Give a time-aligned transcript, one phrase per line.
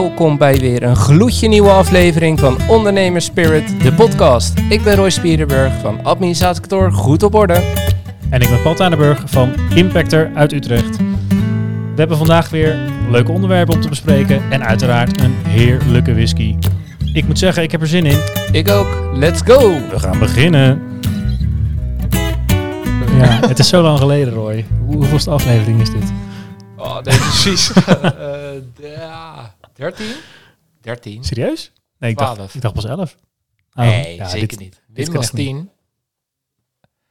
[0.00, 4.58] welkom bij weer een gloedje nieuwe aflevering van Ondernemers Spirit, de podcast.
[4.68, 7.62] Ik ben Roy Spierenburg van Administratiekantoor Goed op Orde.
[8.30, 10.96] En ik ben Paul Tanenburg van Impactor uit Utrecht.
[10.96, 12.78] We hebben vandaag weer
[13.10, 16.56] leuke onderwerpen om te bespreken en uiteraard een heerlijke whisky.
[17.12, 18.18] Ik moet zeggen, ik heb er zin in.
[18.52, 19.10] Ik ook.
[19.12, 19.58] Let's go!
[19.90, 20.82] We gaan beginnen.
[23.18, 24.64] Ja, het is zo lang geleden, Roy.
[24.86, 26.12] Hoe, hoeveelste aflevering is dit?
[26.76, 27.72] Oh, nee, precies.
[28.74, 30.06] Eh, ja, 13?
[30.80, 31.24] 13?
[31.24, 31.72] Serieus?
[31.98, 32.54] Nee, ik dacht, 12.
[32.54, 33.16] ik dacht pas 11.
[33.74, 34.82] Oh, nee, ja, zeker dit- niet.
[34.88, 35.46] dit Wim was echt niet.
[35.46, 35.70] 10.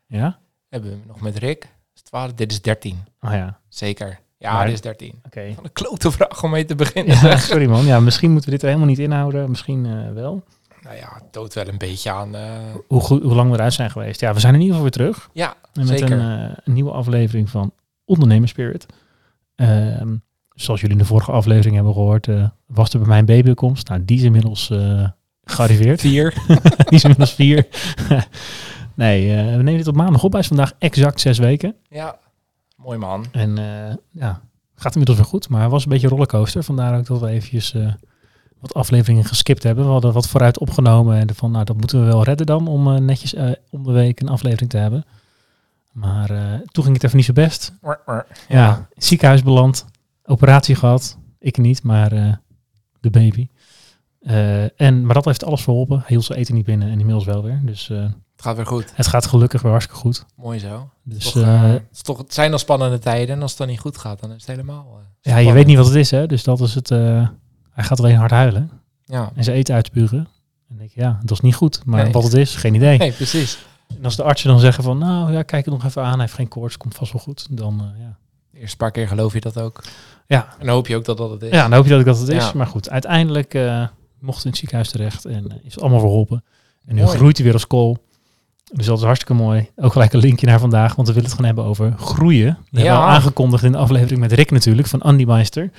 [0.07, 0.39] Ja?
[0.69, 1.67] Hebben we nog met Rick.
[1.95, 2.33] Is 12.
[2.33, 3.03] Dit is 13.
[3.19, 4.19] Oh ja, Zeker.
[4.37, 5.19] Ja, Maar- dit is 13.
[5.25, 5.51] oké.
[5.55, 7.17] Van een klote vraag om mee te beginnen.
[7.29, 7.85] Ja, sorry man.
[7.85, 9.49] Ja, misschien moeten we dit er helemaal niet inhouden.
[9.49, 10.43] Misschien eh, wel.
[10.81, 12.35] Nou ja, het toont wel een beetje aan.
[12.35, 14.19] eh, Hoe, goed, hoe lang we eruit zijn geweest.
[14.19, 15.29] Ja, we zijn in ieder geval weer terug.
[15.33, 16.11] ja, Met zeker.
[16.11, 17.73] een, eh, een nieuwe aflevering van
[18.05, 18.85] Ondernemers Spirit.
[20.55, 23.87] Zoals jullie in de vorige aflevering hebben gehoord, eh, was er bij mij een babykomst.
[23.87, 25.07] Nou, die is inmiddels eh,
[25.43, 26.01] gearriveerd.
[26.01, 26.33] Vier.
[26.87, 27.67] die is inmiddels vier.
[28.93, 30.31] nee, eh, we nemen dit op maandag op.
[30.31, 31.75] Hij is vandaag exact zes weken.
[31.89, 32.17] Ja,
[32.75, 33.25] mooi man.
[33.31, 33.55] En
[34.11, 34.41] ja,
[34.75, 35.49] gaat inmiddels weer goed.
[35.49, 36.63] Maar hij was een beetje rollercoaster.
[36.63, 37.75] Vandaar ook dat we eventjes
[38.59, 39.85] wat afleveringen geskipt hebben.
[39.85, 41.19] We hadden wat vooruit opgenomen.
[41.19, 42.67] En van, nou, dat moeten we wel redden dan.
[42.67, 43.35] Om netjes
[43.69, 45.05] om de week een aflevering te hebben.
[45.91, 46.27] Maar
[46.71, 47.73] toen ging het even niet zo best.
[48.47, 49.85] Ja, het ziekenhuis beland.
[50.23, 51.17] Operatie gehad.
[51.39, 52.33] Ik niet, maar eh,
[52.99, 53.47] de baby.
[54.19, 56.03] Eh, en, maar dat heeft alles verholpen.
[56.05, 57.61] Heel ze eten niet binnen en inmiddels wel weer.
[57.63, 58.91] Dus eh, Het gaat weer goed.
[58.95, 60.25] het gaat gelukkig weer hartstikke goed.
[60.35, 60.89] Mooi zo.
[61.03, 63.35] Dus Toch, het, is toch, het zijn al spannende tijden.
[63.35, 64.99] En als het dan niet goed gaat, dan is het helemaal.
[65.21, 66.27] ja, je weet niet wat het is, hè.
[66.27, 66.89] Dus dat is het.
[66.89, 68.69] hij gaat alleen hard huilen.
[69.05, 70.27] Ja, En ze eten uitspugen.
[70.69, 71.85] En denk ik, ja, dat is niet goed.
[71.85, 72.11] Maar Nee.
[72.11, 72.97] wat het is, geen idee.
[72.97, 73.65] nee, precies.
[73.97, 76.11] En als de artsen dan zeggen van, nou ja, kijk het nog even aan.
[76.11, 77.47] Hij heeft geen koorts, komt vast wel goed.
[77.57, 78.17] Dan, ja.
[78.53, 79.83] De eerste paar keer geloof je dat ook.
[80.27, 80.47] Ja.
[80.59, 81.51] En dan hoop je ook dat dat het is.
[81.51, 82.43] ja, dan hoop je dat ik dat het is.
[82.43, 82.51] Ja.
[82.55, 83.87] Maar goed, uiteindelijk eh,
[84.19, 85.25] mocht in het ziekenhuis terecht.
[85.25, 86.43] En eh, is het allemaal verholpen.
[86.85, 87.17] En nu Mooi.
[87.17, 87.97] groeit hij weer als kool.
[88.73, 89.69] Dus dat is hartstikke mooi.
[89.75, 92.45] Ook gelijk een linkje naar vandaag, want we willen het gaan hebben over groeien.
[92.47, 92.95] Dat hebben we Ja.
[92.95, 95.71] al aangekondigd in de aflevering met Rick natuurlijk, van Andy Meister.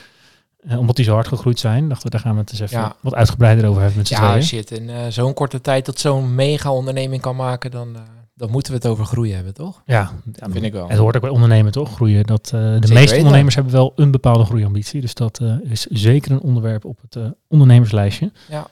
[0.69, 2.79] Eh, omdat die zo hard gegroeid zijn, dachten we, daar gaan we het eens even
[2.79, 2.97] Ja.
[3.01, 4.43] wat uitgebreider over hebben met z'n Ja, tweeën.
[4.45, 4.71] shit.
[4.71, 7.97] In zo'n korte tijd tot zo'n mega onderneming kan maken, dan,
[8.35, 9.83] dan moeten we het over groeien hebben, toch?
[9.87, 10.89] Ja, ja, Vind ik wel.
[10.89, 11.95] Het hoort ook bij ondernemen, toch?
[11.95, 12.25] Groeien.
[12.25, 15.01] Dat, eh, de meeste ondernemers hebben wel een bepaalde groeiambitie.
[15.01, 18.33] Dus dat eh, is zeker een onderwerp op het eh, ondernemerslijstje.
[18.49, 18.67] Ja.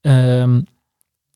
[0.00, 0.60] Ehm,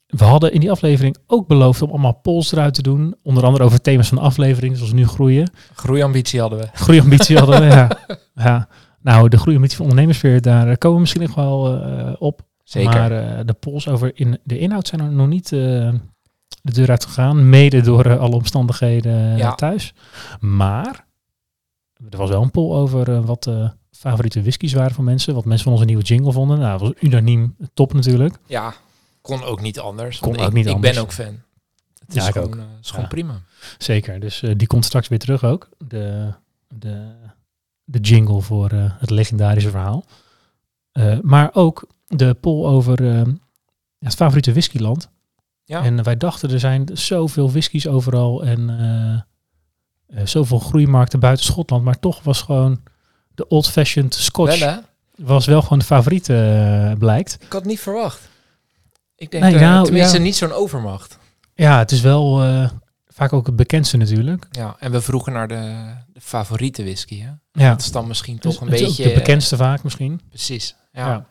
[0.06, 3.14] we hadden in die aflevering ook beloofd om allemaal polls eruit te doen.
[3.22, 5.50] Onder andere over thema's van de aflevering, zoals nu groeien.
[5.74, 6.68] Groeiambitie hadden we.
[6.72, 7.98] Groeiambitie hadden we, ja.
[8.34, 8.68] ja.
[9.00, 12.42] Nou, de groeiambitie van ondernemersfeer, daar komen we misschien nog wel eh, op.
[12.64, 12.90] Zeker.
[12.90, 15.92] Maar eh, de polls over in, de inhoud zijn er nog niet eh,
[16.62, 17.48] de deur uit gegaan.
[17.48, 19.54] Mede door eh, alle omstandigheden Ja.
[19.54, 19.94] thuis.
[20.40, 21.06] Maar
[22.10, 25.34] er was wel een poll over eh, wat de favoriete whiskies waren van mensen.
[25.34, 26.58] Wat mensen van onze nieuwe jingle vonden.
[26.58, 28.38] Nou, dat was unaniem top natuurlijk.
[28.46, 28.74] ja,
[29.20, 30.18] kon ook niet anders.
[30.18, 30.94] Kon ook ik, niet ik anders.
[30.94, 31.40] ben ook fan.
[32.06, 32.56] Het Ja, is ik gewoon, ook.
[32.56, 33.10] eh, is gewoon Ja.
[33.10, 33.40] prima.
[33.78, 34.20] Zeker.
[34.20, 35.68] Dus eh, die komt straks weer terug ook.
[35.78, 36.32] De,
[36.68, 37.10] de,
[37.84, 40.04] de jingle voor eh, het legendarische verhaal.
[40.92, 43.22] Eh, maar ook de poll over eh,
[43.98, 45.10] het favoriete whiskyland.
[45.72, 45.82] Ja.
[45.82, 51.84] En wij dachten, er zijn zoveel whiskies overal en eh, eh, zoveel groeimarkten buiten Schotland.
[51.84, 52.80] Maar toch was gewoon
[53.34, 54.82] de old-fashioned Scotch Wel,
[55.16, 57.38] was wel gewoon de favoriet, eh, blijkt.
[57.40, 58.28] Ik had niet verwacht.
[59.16, 60.22] Ik denk, Nee, nou, tenminste, ja.
[60.22, 61.18] niet zo'n overmacht.
[61.54, 62.40] Ja, het is wel
[63.06, 64.46] vaak ook het bekendste natuurlijk.
[64.50, 67.30] Ja, en we vroegen naar de, de favoriete whisky, hè?
[67.52, 69.02] Ja, Dat is dan misschien toch een beetje...
[69.02, 70.20] de bekendste vaak misschien.
[70.28, 71.06] Precies, ja.
[71.06, 71.26] Ja.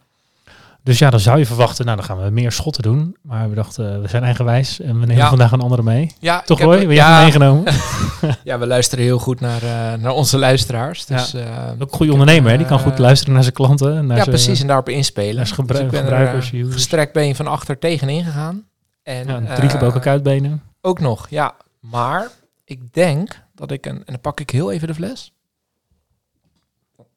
[0.83, 3.15] Dus ja, dan zou je verwachten, nou dan gaan we meer schotten doen.
[3.21, 5.29] Maar we dachten, eh, we zijn eigenwijs en we nemen Ja.
[5.29, 6.11] vandaag een andere mee.
[6.19, 6.69] Ja, Toch heb-?
[6.69, 7.73] Ben jij ja, meegenomen?
[8.43, 11.05] ja, we luisteren heel goed naar, eh, naar onze luisteraars.
[11.05, 12.57] Dus, eh, Ook een goede ondernemer, hè?
[12.57, 13.93] die kan goed luisteren naar zijn klanten.
[13.93, 14.61] Naar ja, zijn, precies.
[14.61, 15.35] En daarop inspelen.
[15.35, 16.73] naar zijn Dus ik ben er, gebruikers, users.
[16.73, 18.63] gestrekt been van achter tegenin gegaan.
[19.03, 20.61] En, Ja, drie gebroken kuitbenen.
[20.81, 21.53] Ook nog, ja.
[21.79, 22.29] Maar
[22.65, 23.97] ik denk dat ik een...
[23.97, 25.33] En dan pak ik heel even de fles.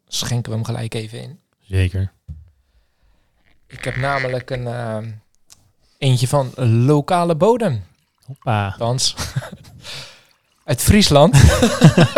[0.07, 1.39] Schenken we hem gelijk even in.
[1.61, 2.13] Zeker.
[3.79, 4.67] Ik heb namelijk een...
[4.67, 4.97] eh,
[5.99, 6.53] eentje van
[6.85, 7.85] lokale bodem.
[8.27, 8.67] Hoppa.
[8.67, 9.15] Althans,
[10.65, 11.37] uit Friesland.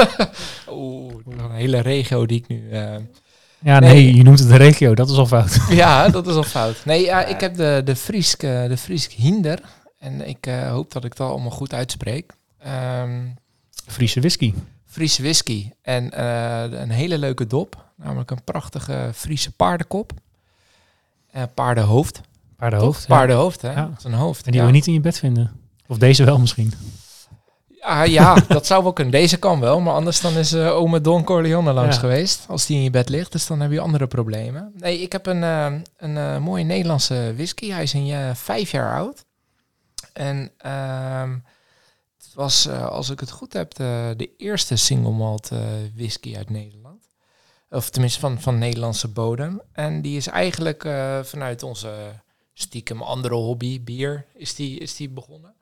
[0.71, 2.71] Oeh, een hele regio die ik nu...
[2.71, 2.95] eh,
[3.59, 3.93] Ja, Nee.
[3.93, 5.59] nee, je noemt het de regio, dat is al fout.
[5.83, 6.85] ja, dat is al fout.
[6.85, 9.61] Nee, ja, ik heb de, de Friesk, eh, de Friesk Hinder.
[9.99, 12.33] En ik hoop dat ik dat allemaal goed uitspreek.
[12.59, 13.21] Ehm
[13.87, 14.55] Friese whisky.
[14.87, 15.71] Friese whisky.
[15.83, 16.21] En
[16.81, 17.85] een hele leuke dop.
[17.97, 20.13] Namelijk een prachtige Friese paardenkop.
[21.37, 22.21] Eh paardenhoofd.
[22.57, 22.99] Paardenhoofd.
[23.01, 23.09] Toch?
[23.09, 23.17] ja.
[23.17, 23.73] Paardenhoofd, hè?
[23.73, 23.91] Ja.
[24.11, 24.47] Hoofd.
[24.47, 24.67] En die ja.
[24.67, 25.53] je niet in je bed vinden.
[25.87, 26.73] Of deze wel misschien.
[27.81, 29.13] Ah, ja, dat zou wel kunnen.
[29.13, 32.01] Deze kan wel, maar anders dan is uh, ome Don Corleone langs Ja.
[32.01, 32.45] geweest.
[32.49, 34.73] Als die in je bed ligt, dus dan heb je andere problemen.
[34.77, 37.71] Nee, ik heb een, eh, een eh, mooie Nederlandse whisky.
[37.71, 39.25] Hij is een eh, vijf jaar oud.
[40.13, 41.31] En ehm,
[42.19, 45.59] het was, eh, als ik het goed heb, de, de eerste single malt eh,
[45.95, 46.86] whisky uit Nederland.
[47.77, 49.61] Of tenminste van, van Nederlandse bodem.
[49.73, 52.21] En die is eigenlijk eh, vanuit onze
[52.53, 55.55] stiekem andere hobby, bier, is die, is die begonnen.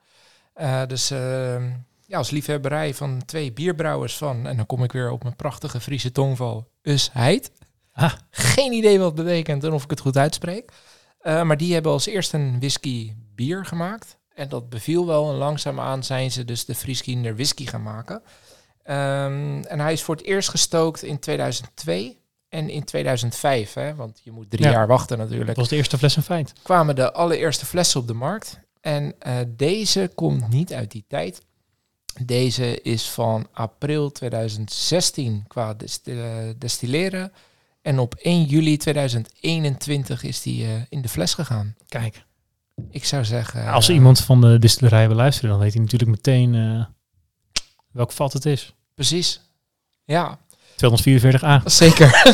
[0.53, 1.69] Eh, dus ehm,
[2.05, 5.79] ja, als liefhebberij van twee bierbrouwers van, en dan kom ik weer op mijn prachtige
[5.79, 7.51] Friese tongval, Usheid.
[7.93, 8.13] Ah.
[8.29, 10.71] Geen idee wat het betekent en of ik het goed uitspreek.
[11.19, 14.17] Eh, maar die hebben als eerste een whisky bier gemaakt.
[14.33, 18.21] En dat beviel wel en langzaamaan zijn ze dus de Frieskinder whisky gaan maken.
[18.85, 23.73] Ehm, en hij is voor het eerst gestookt in 2002 en in 2005.
[23.73, 24.71] Hè, want je moet drie Ja.
[24.71, 26.53] jaar wachten natuurlijk Dat was de eerste fles een feit.
[26.63, 28.59] kwamen de allereerste flessen op de markt.
[28.81, 31.41] En eh, deze komt niet uit die tijd.
[32.21, 36.15] Deze is van april 2016 qua eh,
[36.57, 37.31] destilleren.
[37.81, 41.75] En op 1 juli 2021 is die eh, in de fles gegaan.
[41.87, 42.23] Kijk.
[42.89, 43.67] Ik zou zeggen...
[43.71, 46.85] Als iemand van de distillerij wil luisteren, dan weet hij natuurlijk meteen
[47.95, 48.73] welk vat het is.
[48.93, 49.41] Precies.
[50.03, 50.39] Ja,
[50.71, 51.63] 244a.
[51.65, 52.09] zeker.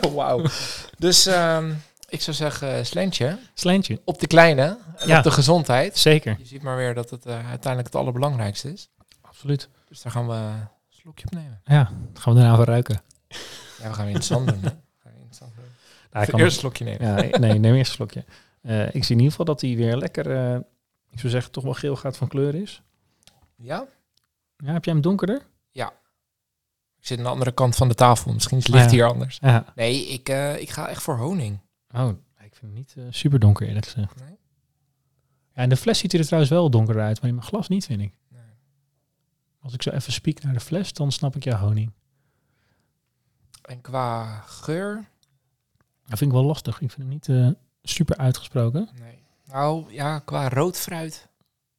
[0.14, 0.44] Wauw.
[0.98, 1.72] Dus ehm,
[2.08, 3.38] ik zou zeggen, slentje.
[3.54, 4.00] Sleentje.
[4.04, 5.18] Op de kleine en Ja.
[5.18, 5.98] op de gezondheid.
[5.98, 6.36] Zeker.
[6.38, 8.88] Je ziet maar weer dat het eh, uiteindelijk het allerbelangrijkste is.
[9.20, 9.68] Absoluut.
[9.88, 11.60] Dus daar gaan we een slokje op nemen.
[11.64, 13.02] Ja, dan gaan we daarna van ruiken.
[13.28, 14.60] Ja, we gaan weer in het zand doen.
[16.12, 17.06] Nou, ik kan- eerst een slokje nemen.
[17.06, 18.24] Ja, nee, nee, neem eerst een slokje.
[18.62, 20.54] Eh, ik zie in ieder geval dat hij weer lekker, eh,
[21.10, 22.82] ik zou zeggen, toch wel geel gaat van kleur is.
[23.62, 23.86] Ja?
[24.56, 25.46] Ja, heb jij hem donkerder?
[27.00, 28.32] Ik zit aan de andere kant van de tafel.
[28.32, 28.96] Misschien is het licht Ah, ja.
[28.98, 29.38] hier anders.
[29.40, 29.64] Ja.
[29.74, 31.58] Nee, ik, eh, ik ga echt voor honing.
[31.94, 34.20] Oh, ik vind hem niet eh, super donker eerlijk gezegd.
[34.20, 34.36] Nee?
[35.52, 37.86] Ja, en de fles ziet er trouwens wel donkerder uit, maar in mijn glas niet,
[37.86, 38.12] vind ik.
[38.28, 38.42] Nee.
[39.60, 41.92] Als ik zo even spiek naar de fles, dan snap ik jouw honing.
[43.62, 45.08] En qua geur?
[46.06, 46.80] Dat vind ik wel lastig.
[46.80, 47.48] Ik vind hem niet eh,
[47.82, 48.88] super uitgesproken.
[49.00, 49.18] Nee.
[49.44, 51.27] Nou, ja, qua rood fruit.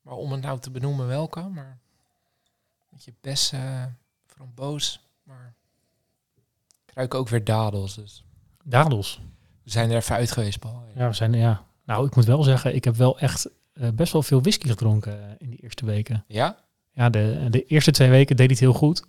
[0.09, 1.79] Maar om het nou te benoemen welke, maar...
[2.79, 5.53] Een beetje bessen, framboos, maar...
[6.85, 8.23] Ik ruik ook weer dadels, dus...
[8.63, 9.21] Dadels.
[9.63, 10.83] We zijn er even uit geweest, Paul.
[10.95, 11.65] Ja, we zijn, ja.
[11.83, 15.23] Nou, ik moet wel zeggen, ik heb wel echt eh, best wel veel whisky gedronken
[15.23, 16.23] eh, in die eerste weken.
[16.27, 16.57] Ja?
[16.91, 19.05] Ja, de, de eerste twee weken deed het heel goed.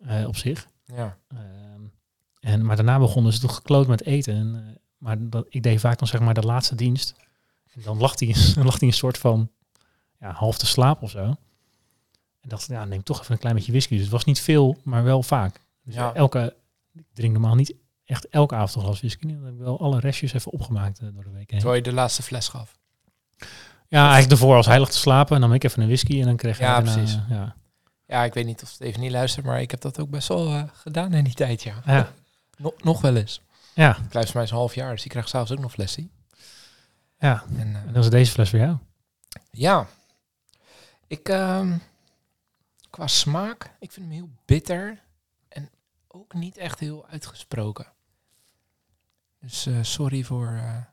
[0.00, 0.68] eh, op zich.
[0.84, 1.18] Ja.
[1.28, 1.82] Ehm,
[2.40, 4.34] en, maar daarna begonnen ze toch gekloot met eten.
[4.34, 7.14] En, maar dat, ik deed vaak dan zeg maar de laatste dienst.
[7.72, 9.50] En dan lag hij, dan lag hij een soort van
[10.22, 11.24] ja, half te slaap of zo.
[12.40, 13.92] En dacht, ja, neem toch even een klein beetje whisky.
[13.94, 15.60] Dus het was niet veel, maar wel vaak.
[15.84, 16.12] Dus Ja.
[16.14, 16.54] elke,
[16.94, 17.74] ik drink normaal niet
[18.04, 19.26] echt elke avond een glas whisky.
[19.26, 21.58] Dan heb ik wel alle restjes even opgemaakt eh, door de week heen.
[21.60, 22.78] Terwijl je de laatste fles gaf.
[23.88, 25.34] Ja, eigenlijk ervoor als hij lag te slapen.
[25.34, 27.18] En dan nam ik even een whisky en dan kreeg hij Ja, daarna, precies.
[27.28, 27.54] ja.
[28.06, 30.28] Ja, ik weet niet of het even niet luistert, maar ik heb dat ook best
[30.28, 31.74] wel eh, gedaan in die tijd, ja.
[31.86, 32.12] Ja.
[32.58, 33.40] No- nog wel eens.
[33.74, 36.10] Ja, Ik luister mij een half jaar, dus die krijgt s'avonds ook nog flessie.
[37.18, 37.44] ja.
[37.58, 38.76] En, eh, En dan is deze fles voor jou.
[39.50, 39.86] ja,
[41.12, 41.78] ik, ehm,
[42.90, 45.02] qua smaak, ik vind hem heel bitter
[45.48, 45.70] en
[46.08, 47.92] ook niet echt heel uitgesproken.
[49.40, 50.84] Dus eh, sorry voor eh,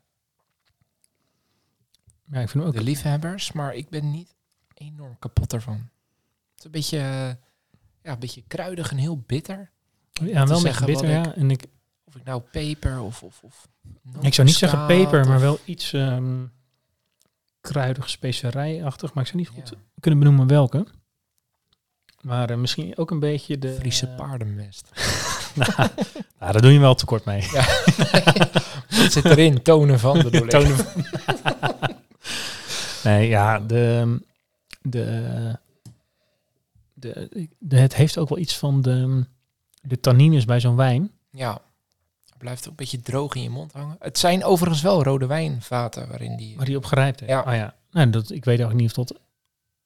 [2.31, 4.35] Ja, ik vind hem ook de liefhebbers, maar ik ben niet
[4.73, 5.89] enorm kapot ervan.
[6.55, 6.97] Het is een beetje,
[8.01, 9.71] ja, een beetje kruidig en heel bitter.
[10.11, 11.35] Ja, wel een beetje bitter, ja.
[11.35, 11.65] En ik,
[12.03, 13.23] Of ik nou peper of...
[13.23, 13.67] of, of
[14.21, 16.45] ik zou niet zeggen peper, maar wel iets ehm
[17.61, 19.13] kruidig, specerijachtig.
[19.13, 19.77] Maar ik zou niet goed Ja.
[19.99, 20.85] kunnen benoemen welke.
[22.21, 23.73] Maar eh, misschien ook een beetje de...
[23.73, 24.89] Friese paardenmest.
[25.55, 25.71] nou,
[26.39, 27.41] nou, daar doe je wel tekort mee.
[28.89, 29.61] Wat zit erin?
[29.61, 30.49] Tonen van, ik.
[30.49, 31.05] Tonen van-
[33.03, 34.17] nee, ja, de,
[34.81, 35.55] de,
[36.93, 39.25] de, de, het heeft ook wel iets van de,
[39.81, 41.11] de tannines bij zo'n wijn.
[41.31, 41.61] Ja.
[42.39, 43.95] Het blijft ook een beetje droog in je mond hangen.
[43.99, 46.55] Het zijn overigens wel rode wijnvaten waarin die...
[46.55, 47.31] Waar die op gerijpt heeft.
[47.31, 47.39] Ja.
[47.41, 47.75] Oh, ja.
[47.91, 49.19] Nou, dat, ik weet ook niet of dat...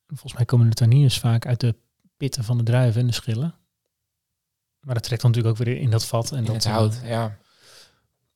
[0.08, 1.76] Volgens mij komen de tannines vaak uit de
[2.18, 3.56] pitten van de druiven en de schillen.
[4.80, 6.32] Maar dat trekt dan natuurlijk ook weer in dat vat.
[6.32, 7.38] En in dat het eh, ja.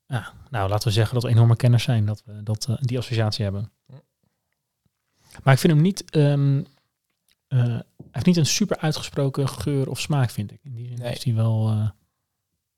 [0.07, 2.97] ja, nou, laten we zeggen dat we enorme kenners zijn dat we dat, eh, die
[2.97, 3.71] associatie hebben.
[5.43, 6.09] Maar ik vind hem niet...
[6.09, 6.63] ehm,
[7.47, 10.59] eh, hij heeft niet een super uitgesproken geur of smaak, vind ik.
[10.63, 11.13] In die zin Nee.
[11.13, 11.91] is hij wel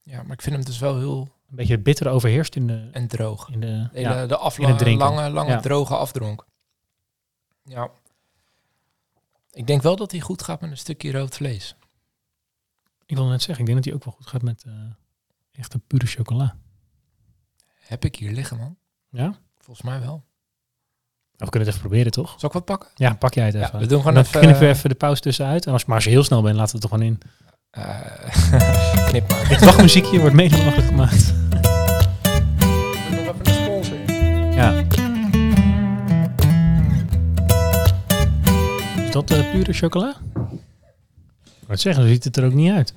[0.03, 1.21] Ja, maar ik vind hem dus wel heel...
[1.49, 2.89] een beetje bitter overheerst in de...
[2.91, 3.49] En droog.
[3.49, 4.25] In de De, ja.
[4.25, 5.59] de lange, lange Ja.
[5.59, 6.45] droge afdronk.
[7.63, 7.89] Ja.
[9.51, 11.75] Ik denk wel dat hij goed gaat met een stukje rood vlees.
[13.05, 14.73] Ik wil net zeggen, ik denk dat hij ook wel goed gaat met eh
[15.51, 16.55] echte pure chocola.
[17.79, 18.77] Heb ik hier liggen, man.
[19.09, 19.39] Ja?
[19.57, 20.23] Volgens mij wel.
[21.31, 22.33] we kunnen het even proberen, toch?
[22.37, 22.89] Zal ik wat pakken?
[22.95, 23.79] Ja, pak jij het Ja, even.
[23.79, 25.65] we doen gewoon dan even, knippen we eh, even de pauze tussenuit.
[25.65, 27.19] En als, maar als je heel snel bent, laten we het er gewoon in.
[27.71, 29.47] Eh, knip maar.
[29.47, 31.33] Dit wachtmuziekje wordt mede mogelijk gemaakt.
[33.09, 33.97] Nog even een sponsor.
[34.55, 34.83] Ja.
[39.05, 40.15] Is dat eh, pure chocola?
[41.67, 42.93] Het zeggen, zo ziet het er ook niet uit.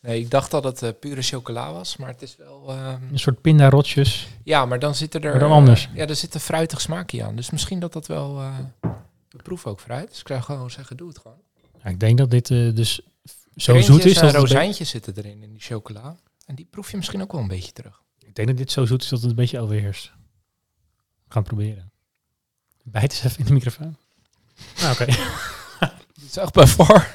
[0.00, 2.64] Nee, ik dacht dat het eh, pure chocola was, maar het is wel...
[2.68, 4.28] ehm, Een soort pindarotjes.
[4.44, 5.20] ja, maar dan zit er...
[5.20, 5.88] Maar dan anders.
[5.94, 7.36] ja, er zit een fruitig smaakje aan.
[7.36, 8.38] Dus misschien dat dat wel...
[8.40, 8.54] eh
[9.30, 10.08] we proeven ook fruit.
[10.08, 11.36] Dus ik zou gewoon zeggen, doe het gewoon.
[11.84, 13.00] Ja, ik denk dat dit eh, dus
[13.60, 14.16] zo Krentjes zoet is.
[14.18, 16.16] en Dat rozijntjes zitten erin, in die chocola.
[16.46, 18.02] En die proef je misschien ook wel een beetje terug.
[18.18, 20.04] ik denk dat dit zo zoet is dat het een beetje overheerst.
[21.24, 21.90] We gaan het proberen.
[22.84, 23.96] Bijt eens even in de microfoon.
[24.78, 25.04] Ah, Oké.
[26.14, 27.14] Dit is echt bij far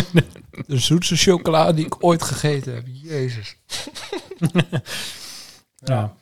[0.66, 2.84] de zoetste chocola die ik ooit gegeten heb.
[2.86, 3.56] Jezus.
[5.76, 6.16] Ja.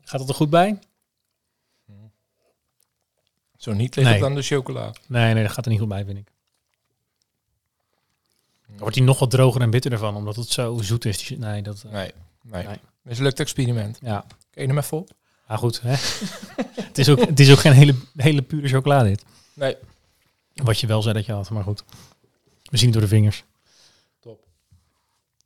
[0.00, 0.78] Gaat het er goed bij?
[3.56, 4.18] Zo niet ligt Nee.
[4.18, 4.92] het aan de chocola.
[5.06, 6.31] Nee, nee, dat gaat er niet goed bij, vind ik.
[8.78, 11.26] Wordt hij nog wat droger en bitterder van, omdat het zo zoet is.
[11.26, 11.38] die.
[11.38, 11.82] Nee, dat...
[11.86, 12.12] eh, Nee,
[12.42, 12.66] nee.
[12.66, 12.76] Nee.
[13.02, 13.98] Mislukt experiment.
[14.02, 14.24] Ja.
[14.50, 15.10] Kun je hem even op?
[15.46, 15.90] Maar goed, hè?
[16.88, 19.24] het, is ook, het is ook geen hele, hele pure chocolade dit.
[19.54, 19.76] Nee.
[20.54, 21.84] Wat je wel zei dat je had, maar goed.
[22.62, 23.44] We zien het door de vingers.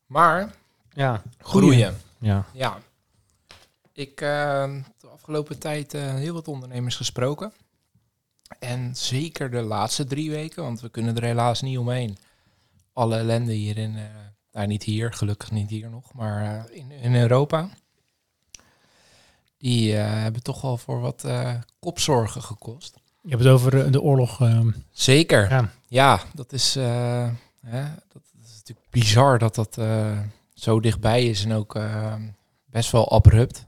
[0.06, 0.54] Maar
[0.92, 1.22] Ja.
[1.38, 1.96] groeien.
[2.18, 2.46] Ja.
[2.52, 2.78] Ja.
[3.92, 4.20] Ik heb
[5.00, 7.52] de afgelopen tijd eh, heel wat ondernemers gesproken.
[8.58, 12.18] En zeker de laatste drie weken, want we kunnen er helaas niet omheen.
[12.96, 14.02] Alle ellende hierin, eh
[14.52, 17.68] nou niet hier, gelukkig niet hier nog, maar eh, in, in Europa.
[19.58, 21.26] Die eh, hebben toch wel voor wat
[21.78, 22.94] kopzorgen gekost.
[23.22, 24.40] Je hebt het over de oorlog.
[24.40, 25.50] ehm, Zeker.
[25.50, 25.70] ja.
[25.88, 29.78] Ja, dat is, hè, dat, is natuurlijk bizar dat dat
[30.54, 32.14] zo dichtbij is en ook eh,
[32.64, 33.66] best wel abrupt.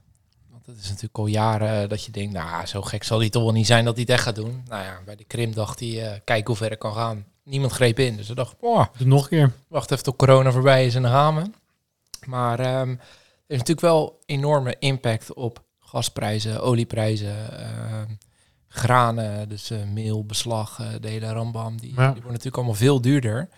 [0.49, 3.43] Want het is natuurlijk al jaren dat je denkt, nou, zo gek zal hij toch
[3.43, 4.63] wel niet zijn dat hij het echt gaat doen.
[4.67, 7.25] Nou ja, bij de Krim dacht hij, kijk hoe ver ik kan gaan.
[7.49, 9.53] Niemand greep in, dus hij dacht, oh, nog een keer.
[9.67, 11.49] wacht even tot corona voorbij is en dan gaan we.
[12.25, 12.97] Maar ehm, het
[13.47, 18.05] heeft natuurlijk wel enorme impact op gasprijzen, olieprijzen, ehm,
[18.67, 21.79] granen, dus eh, meel, beslag, eh, de hele rambam.
[21.79, 21.95] Die, Ja.
[21.95, 23.49] die worden natuurlijk allemaal veel duurder.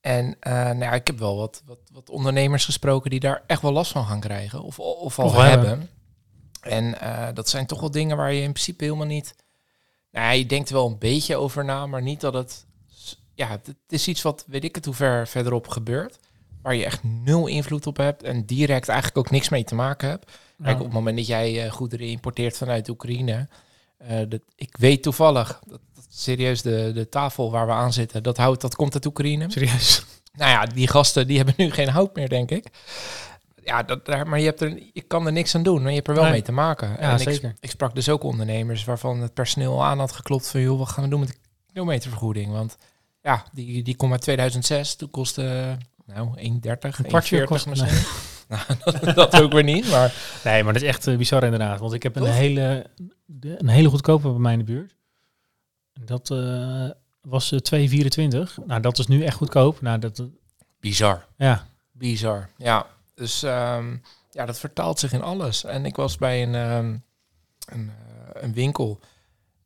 [0.00, 3.62] En eh, nou ja, ik heb wel wat, wat, wat ondernemers gesproken die daar echt
[3.62, 4.62] wel last van gaan krijgen.
[4.62, 5.68] Of, of al Of hebben.
[5.68, 5.88] hebben.
[6.60, 6.94] En
[7.34, 9.34] dat zijn toch wel dingen waar je in principe helemaal niet...
[10.10, 12.66] Nou, ja, je denkt er wel een beetje over na, maar niet dat het...
[13.38, 16.18] Ja, het is iets wat, weet ik het, hoe ver verderop gebeurt.
[16.62, 20.08] Waar je echt nul invloed op hebt en direct eigenlijk ook niks mee te maken
[20.08, 20.30] hebt.
[20.62, 23.48] Kijk, op het moment dat jij eh, goederen importeert vanuit Oekraïne...
[23.98, 28.22] eh, dat, ik weet toevallig, dat, dat serieus de, de tafel waar we aan zitten,
[28.22, 29.50] dat, houdt, dat komt uit Oekraïne.
[29.50, 30.04] Serieus.
[30.32, 32.66] Nou ja, die gasten die hebben nu geen hout meer, denk ik.
[33.64, 35.96] Ja, dat, daar, maar je, hebt er, je kan er niks aan doen, maar je
[35.96, 36.32] hebt er wel Nee.
[36.32, 36.88] mee te maken.
[36.88, 37.54] Ja, en ik, zeker.
[37.60, 40.60] ik sprak dus ook ondernemers waarvan het personeel aan had geklopt van...
[40.60, 41.36] joh, wat gaan we doen met de
[41.72, 42.52] kilometervergoeding?
[42.52, 42.76] Want
[43.22, 44.94] ja, die, die komt uit 2006.
[44.94, 46.42] Toen kostte, nou, 1,30, 1,40
[46.80, 47.98] Een kwartje kost- misschien.
[48.48, 50.14] Nou, dat, dat ook weer niet, maar...
[50.44, 51.80] Nee, maar dat is echt eh, bizar inderdaad.
[51.80, 52.90] Want ik heb een hele,
[53.24, 54.94] de- een hele goedkope bij mij in de buurt.
[55.92, 57.88] Dat eh, was eh
[58.58, 58.64] 2,24.
[58.66, 59.80] Nou, dat is nu echt goedkoop.
[59.80, 60.22] Nou, dat,
[60.80, 61.26] Bizar.
[61.36, 61.66] ja.
[61.92, 62.86] Bizar, ja.
[63.14, 63.96] Dus ehm,
[64.30, 65.64] ja, dat vertaalt zich in alles.
[65.64, 66.96] En ik was bij een, ehm,
[67.66, 67.90] een,
[68.34, 69.00] eh, een winkel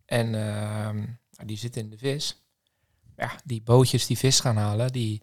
[0.07, 1.07] en ehm,
[1.47, 2.42] die zit in de vis.
[3.17, 5.23] Ja, die bootjes die vis gaan halen, die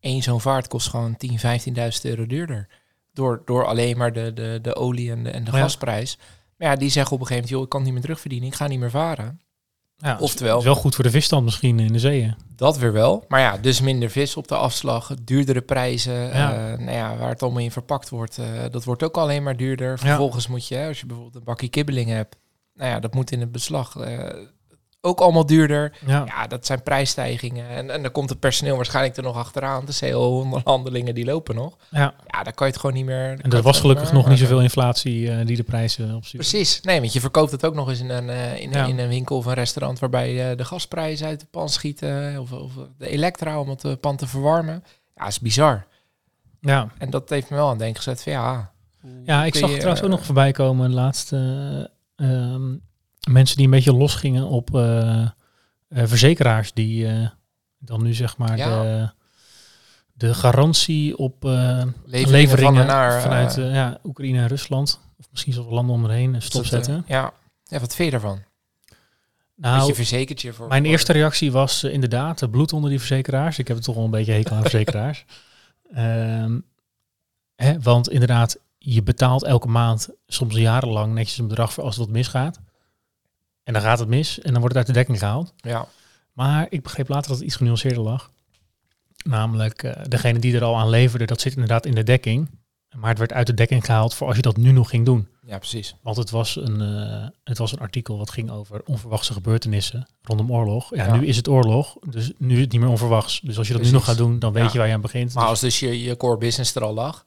[0.00, 2.68] één zo'n vaart kost gewoon 10, 15.000 euro duurder.
[3.12, 5.58] Door, door alleen maar de, de, de olie en de, en de Ja.
[5.58, 6.18] gasprijs.
[6.56, 8.48] Maar ja, die zeggen op een gegeven moment, joh, ik kan het niet meer terugverdienen,
[8.48, 9.40] ik ga niet meer varen.
[9.96, 12.34] ja Oftewel- Is wel goed voor de visstand misschien in de zeeën.
[12.56, 13.24] Dat weer wel.
[13.28, 16.12] Maar ja, dus minder vis op de afslag, duurdere prijzen.
[16.14, 16.72] Ja.
[16.72, 19.56] eh, nou ja, waar het allemaal in verpakt wordt, eh, dat wordt ook alleen maar
[19.56, 19.98] duurder.
[19.98, 22.36] Vervolgens moet je, als je bijvoorbeeld een bakje kibbeling hebt,
[22.74, 24.28] nou ja, dat moet in het beslag eh,
[25.00, 25.92] ook allemaal duurder.
[26.06, 26.24] Ja.
[26.26, 27.68] Ja, dat zijn prijsstijgingen.
[27.68, 29.84] En, en dan komt het personeel waarschijnlijk er nog achteraan.
[29.84, 31.76] De CO-onderhandelingen die lopen nog.
[31.90, 32.14] ja.
[32.26, 33.38] Ja, dan kan je het gewoon niet meer...
[33.40, 36.40] En er was gelukkig nog niet zoveel inflatie eh, die de prijzen op zich.
[36.40, 36.80] Precies.
[36.80, 38.86] Nee, want je verkoopt het ook nog eens in een, eh, in, Ja.
[38.86, 42.38] in een winkel of een restaurant waarbij eh, de gasprijzen uit de pan schieten.
[42.40, 44.84] Of, of de elektra om het pand te verwarmen.
[45.16, 45.86] Ja, is bizar.
[46.60, 46.88] Ja.
[46.98, 48.72] En dat heeft me wel aan het denken gezet van ja.
[49.24, 51.40] Ja, ik zag je, trouwens ook nog voorbij komen laatst eh,
[52.16, 52.72] ehm,
[53.28, 55.28] mensen die een beetje losgingen op eh, eh,
[55.88, 57.28] verzekeraars die eh,
[57.78, 58.82] dan nu zeg maar Ja.
[58.82, 59.10] de,
[60.12, 61.94] de garantie op Leveringen
[62.30, 66.94] leveringen, van naar, vanuit ja, Oekraïne en Rusland of misschien zelfs landen om erheen stopzetten.
[66.94, 67.32] dat, ja.
[67.64, 68.42] ja, wat vind je daarvan?
[69.60, 70.68] nou, je verzekert je voor...
[70.68, 73.58] mijn eerste reactie was inderdaad eh, bloed onder die verzekeraars.
[73.58, 75.24] Ik heb het toch wel een beetje hekel aan verzekeraars.
[75.92, 76.58] Ehm,
[77.56, 82.04] hè, want inderdaad, je betaalt elke maand, soms jarenlang, netjes een bedrag voor als het
[82.04, 82.60] wat misgaat.
[83.64, 85.52] En dan gaat het mis en dan wordt het uit de dekking gehaald.
[85.56, 85.86] Ja.
[86.32, 88.30] Maar ik begreep later dat het iets genuanceerder lag.
[89.24, 92.48] Namelijk, eh, degene die er al aan leverde, dat zit inderdaad in de dekking.
[92.96, 95.28] Maar het werd uit de dekking gehaald voor als je dat nu nog ging doen.
[95.46, 95.94] ja, precies.
[96.02, 100.52] Want het was een, eh, het was een artikel wat ging over onverwachte gebeurtenissen rondom
[100.52, 100.94] oorlog.
[100.96, 101.16] Ja, Ja.
[101.16, 103.40] nu is het oorlog, dus nu is het niet meer onverwachts.
[103.40, 104.70] Dus als je dat nu nog gaat doen, dan weet Ja.
[104.72, 105.34] je waar je aan begint.
[105.34, 107.26] Maar Dus- als dus je, je core business er al lag.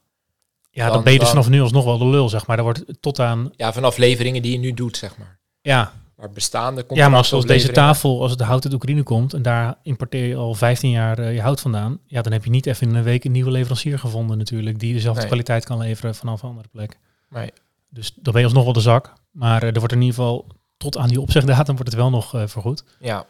[0.70, 2.56] ja, dan- dan ben je dus dan- vanaf nu alsnog wel de lul, zeg maar.
[2.56, 5.38] Daar wordt tot aan, Ja, vanaf leveringen die je nu doet, zeg maar.
[5.60, 5.92] ja,
[6.24, 9.42] Maar bestaande ja maar als, als deze tafel, als het hout uit Oekraïne komt en
[9.42, 12.66] daar importeer je al 15 jaar eh, je hout vandaan, ja, dan heb je niet
[12.66, 15.28] even in een week een nieuwe leverancier gevonden natuurlijk, die dezelfde Nee.
[15.28, 16.98] kwaliteit kan leveren vanaf een andere plek.
[17.28, 17.50] Nee.
[17.90, 19.12] Dus dan ben je alsnog wel de zak.
[19.30, 22.34] Maar eh, er wordt in ieder geval tot aan die opzegdatum wordt het wel nog
[22.34, 22.84] eh, vergoed.
[23.00, 23.26] Ja,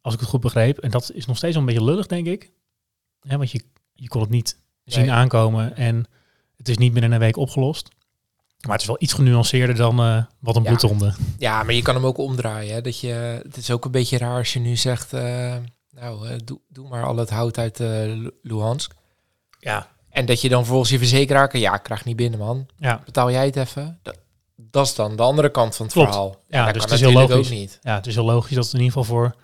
[0.00, 0.78] Als ik het goed begreep.
[0.78, 2.50] En dat is nog steeds wel een beetje lullig, denk ik.
[3.20, 3.62] Hè, want je,
[3.94, 5.76] je kon het niet zien aankomen.
[5.76, 6.04] En
[6.56, 7.88] het is niet binnen een week opgelost.
[8.60, 10.68] Maar het is wel iets genuanceerder dan eh, wat een Ja.
[10.68, 11.14] bloedronde.
[11.38, 12.74] ja, maar je kan hem ook omdraaien.
[12.74, 12.80] Hè?
[12.80, 15.12] Dat je, het is ook een beetje raar als je nu zegt...
[15.12, 15.54] eh,
[15.90, 18.92] nou, eh, doe, doe maar al het hout uit Lu- Luhansk.
[19.58, 19.88] Ja.
[20.10, 21.48] En dat je dan vervolgens je verzekeraar...
[21.48, 22.66] kan, Ja, ik krijg niet binnen, man.
[22.78, 23.02] Ja.
[23.04, 23.98] Betaal jij het even?
[24.02, 24.18] Dat,
[24.56, 26.08] dat is dan de andere kant van het Klopt.
[26.08, 26.36] verhaal.
[26.48, 27.36] Ja, dat dus het is heel logisch.
[27.36, 27.78] ook niet.
[27.82, 29.34] ja, het is heel logisch dat het in ieder geval voor,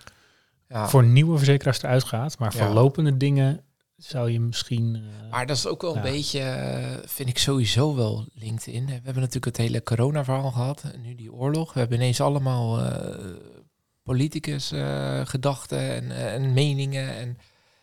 [0.69, 0.89] Ja.
[0.89, 2.39] voor nieuwe verzekeraars eruit gaat.
[2.39, 2.73] Maar voor Ja.
[2.73, 3.61] lopende dingen
[4.05, 4.95] zou je misschien...
[4.95, 8.87] eh, Maar dat is ook wel een beetje, eh, vind ik sowieso wel LinkedIn.
[8.87, 10.83] We hebben natuurlijk het hele corona-verhaal gehad.
[10.93, 11.73] En nu die oorlog.
[11.73, 13.35] We hebben ineens allemaal eh
[14.03, 14.73] politicus
[15.25, 17.17] gedachten en, en meningen.
[17.17, 17.39] En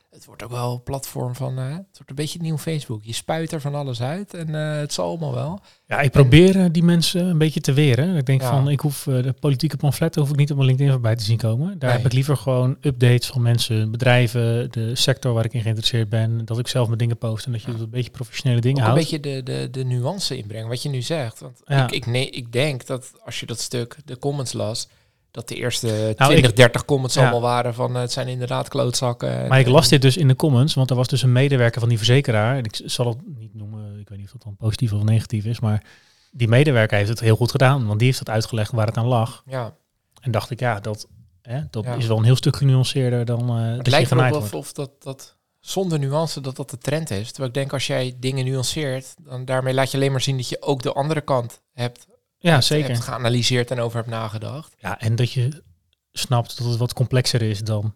[0.10, 3.04] het wordt ook wel een platform van, eh, het wordt een beetje het nieuwe Facebook.
[3.04, 5.60] Je spuit er van alles uit en eh, het zal allemaal wel.
[5.86, 8.16] Ja, ik probeer eh, die mensen een beetje te weren.
[8.16, 8.50] Ik denk Ja.
[8.50, 11.38] van, ik hoef de politieke pamfletten hoef ik niet op mijn LinkedIn voorbij te zien
[11.38, 11.80] komen.
[11.80, 11.98] Daar Nee.
[11.98, 16.46] heb ik liever gewoon updates van mensen, bedrijven, de sector waar ik in geïnteresseerd ben.
[16.46, 17.78] Dat ik zelf mijn dingen post en dat je Ja.
[17.78, 21.01] een beetje professionele dingen Ook een beetje de, de, de nuance inbrengen, wat je nu
[21.01, 21.39] zegt.
[21.39, 21.84] Want Ja.
[21.84, 24.88] ik, ik, nee, ik denk dat als je dat stuk, de comments las...
[25.32, 27.22] Dat de eerste Nou, 20, ik- 30 comments Ja.
[27.22, 29.48] allemaal waren van eh, het zijn inderdaad klootzakken.
[29.48, 31.90] Maar ik las dit dus in de comments, want er was dus een medewerker van
[31.90, 32.58] die verzekeraar.
[32.58, 35.46] En ik zal het niet noemen, ik weet niet of dat dan positief of negatief
[35.46, 35.84] is, maar
[36.32, 39.06] die medewerker heeft het heel goed gedaan, want die heeft het uitgelegd waar het aan
[39.08, 39.44] lag.
[39.46, 39.74] Ja,
[40.22, 41.08] En dacht ik, ja, dat,
[41.42, 41.94] hè, dat Ja.
[41.96, 44.92] is wel een heel stuk genuanceerder dan eh het dat lijkt erop of, of dat,
[45.04, 47.28] dat zonder nuance dat dat de trend is.
[47.28, 50.50] Terwijl ik denk als jij dingen nuanceert, dan daarmee laat je alleen maar zien dat
[50.50, 52.08] je ook de andere kant hebt,
[52.41, 52.89] Ja, zeker.
[52.91, 54.73] hebt geanalyseerd en over hebt nagedacht.
[54.78, 55.63] Ja, en dat je
[56.12, 57.93] snapt dat het wat complexer is dan,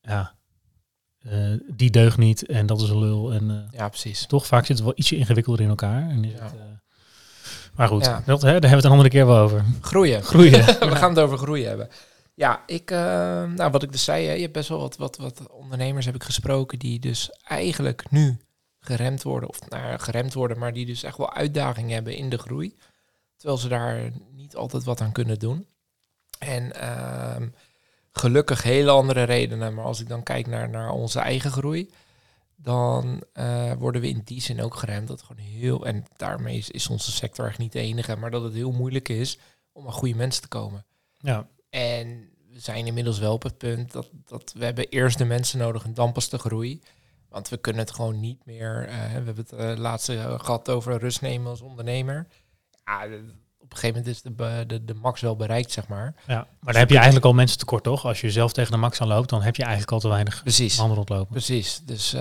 [0.00, 0.34] ja,
[1.18, 3.32] eh, die deugt niet en dat is een lul.
[3.32, 4.26] En eh, Ja, precies.
[4.26, 6.08] toch vaak zit het wel ietsje ingewikkelder in elkaar.
[6.08, 6.42] En is Ja.
[6.44, 6.60] het, eh,
[7.74, 8.22] maar goed, Ja.
[8.26, 9.64] dat, hè, daar hebben we het een andere keer wel over.
[9.80, 10.22] Groeien.
[10.22, 10.64] Groeien.
[10.90, 11.88] We gaan het over groeien hebben.
[12.34, 12.98] Ja, ik, eh,
[13.44, 16.14] nou, wat ik dus zei, hè, je hebt best wel wat, wat, wat ondernemers heb
[16.14, 18.38] ik gesproken die dus eigenlijk nu
[18.80, 22.38] geremd worden, of nou, geremd worden, maar die dus echt wel uitdagingen hebben in de
[22.38, 22.76] groei.
[23.36, 25.66] Terwijl ze daar niet altijd wat aan kunnen doen.
[26.38, 27.48] En ehm,
[28.12, 31.90] gelukkig hele andere redenen, maar als ik dan kijk naar, naar onze eigen groei,
[32.56, 35.08] dan eh, worden we in die zin ook geremd.
[35.08, 38.42] Dat gewoon heel, en daarmee is, is onze sector echt niet de enige, maar dat
[38.42, 39.38] het heel moeilijk is
[39.72, 40.84] om aan goede mensen te komen.
[41.18, 45.24] Ja, En we zijn inmiddels wel op het punt dat, dat we hebben eerst de
[45.24, 46.80] mensen nodig en dan pas de groei.
[47.28, 48.86] Want we kunnen het gewoon niet meer.
[48.88, 52.26] eh, we hebben het uh, laatste uh, gehad over rust nemen als ondernemer.
[52.84, 53.06] Ja,
[53.64, 56.14] op een gegeven moment is de, de, de max wel bereikt, zeg maar.
[56.26, 56.34] ja.
[56.34, 58.04] maar dan heb je eigenlijk al mensen tekort, toch?
[58.04, 60.42] Als je zelf tegen de max aan loopt, dan heb je eigenlijk al te weinig
[60.42, 60.76] Precies.
[60.76, 61.32] handen rondlopen.
[61.32, 61.80] Precies.
[61.84, 62.20] Dus uh,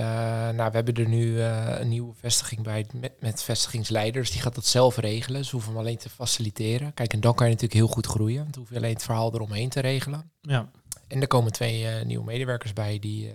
[0.50, 4.32] nou, we hebben er nu uh, een nieuwe vestiging bij met, met vestigingsleiders.
[4.32, 5.46] Die gaat dat zelf regelen.
[5.46, 6.94] Ze hoeven hem alleen te faciliteren.
[6.94, 8.42] Kijk, en dan kan je natuurlijk heel goed groeien.
[8.42, 10.32] Want dan hoef je alleen het verhaal eromheen te regelen.
[10.42, 10.70] Ja.
[11.08, 13.34] En er komen twee uh, nieuwe medewerkers bij die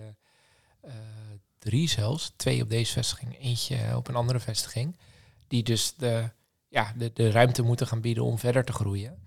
[1.59, 4.97] drie zelfs, twee op deze vestiging, eentje op een andere vestiging,
[5.47, 6.29] die dus de,
[6.69, 9.17] ja, de, de ruimte moeten gaan bieden om verder te groeien.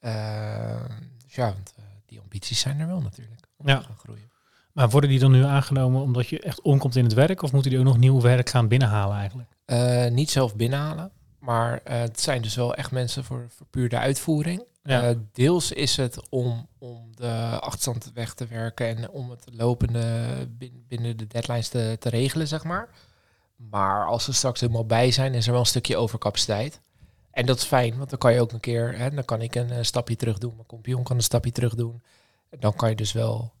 [0.00, 0.84] Uh,
[1.24, 3.78] dus ja, want uh, die ambities zijn er wel natuurlijk om ja.
[3.78, 4.30] te gaan groeien.
[4.72, 7.70] Maar worden die dan nu aangenomen omdat je echt omkomt in het werk, of moeten
[7.70, 9.48] die ook nog nieuw werk gaan binnenhalen eigenlijk?
[9.66, 13.88] Uh, niet zelf binnenhalen, maar uh, het zijn dus wel echt mensen voor, voor puur
[13.88, 14.64] de uitvoering.
[14.82, 15.10] Ja.
[15.10, 20.26] Uh, deels is het om, om de achterstand weg te werken en om het lopende
[20.88, 22.88] binnen de deadlines te, te regelen, zeg maar.
[23.58, 26.80] Maar als ze straks helemaal bij zijn, is er wel een stukje overcapaciteit.
[27.30, 29.54] En dat is fijn, want dan kan je ook een keer, hè, dan kan ik
[29.54, 32.02] een, een stapje terug doen, mijn compagnon kan een stapje terug doen.
[32.50, 33.52] En dan kan je dus wel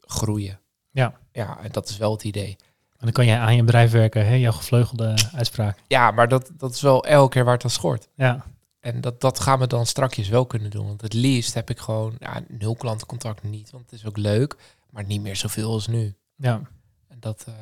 [0.00, 0.60] groeien.
[0.90, 1.14] Ja.
[1.32, 2.56] Ja, en dat is wel het idee.
[2.90, 4.34] En dan kan jij aan je bedrijf werken, hè?
[4.34, 5.78] jouw gevleugelde uitspraak.
[5.86, 8.08] Ja, maar dat, dat is wel elke keer waar het aan schort.
[8.14, 8.44] Ja.
[8.80, 10.86] En dat, dat gaan we dan strakjes wel kunnen doen.
[10.86, 13.70] Want het liefst heb ik gewoon ja, nul klantencontact niet.
[13.70, 14.56] Want het is ook leuk,
[14.90, 16.14] maar niet meer zoveel als nu.
[16.36, 16.60] Ja.
[17.08, 17.54] En dat, uh,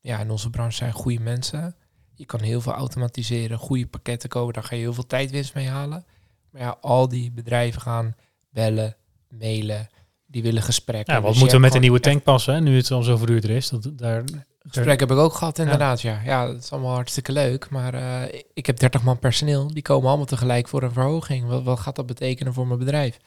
[0.00, 1.74] ja, in onze branche zijn goede mensen.
[2.14, 4.54] Je kan heel veel automatiseren, goede pakketten komen.
[4.54, 6.04] Daar ga je heel veel tijdwinst mee halen.
[6.50, 8.14] Maar ja, al die bedrijven gaan
[8.50, 8.96] bellen,
[9.28, 9.88] mailen,
[10.26, 11.14] die willen gesprekken.
[11.14, 13.16] Ja, wat Dus moeten we met een nieuwe tank passen, hè, nu het al zo
[13.16, 13.68] verduurder is?
[13.68, 16.00] Dat, daar, echt- Gesprek heb ik ook gehad, inderdaad.
[16.00, 17.70] Ja, ja, dat is allemaal hartstikke leuk.
[17.70, 21.46] Maar eh, ik heb 30 man personeel, die komen allemaal tegelijk voor een verhoging.
[21.46, 23.18] Wat, wat gaat dat betekenen voor mijn bedrijf?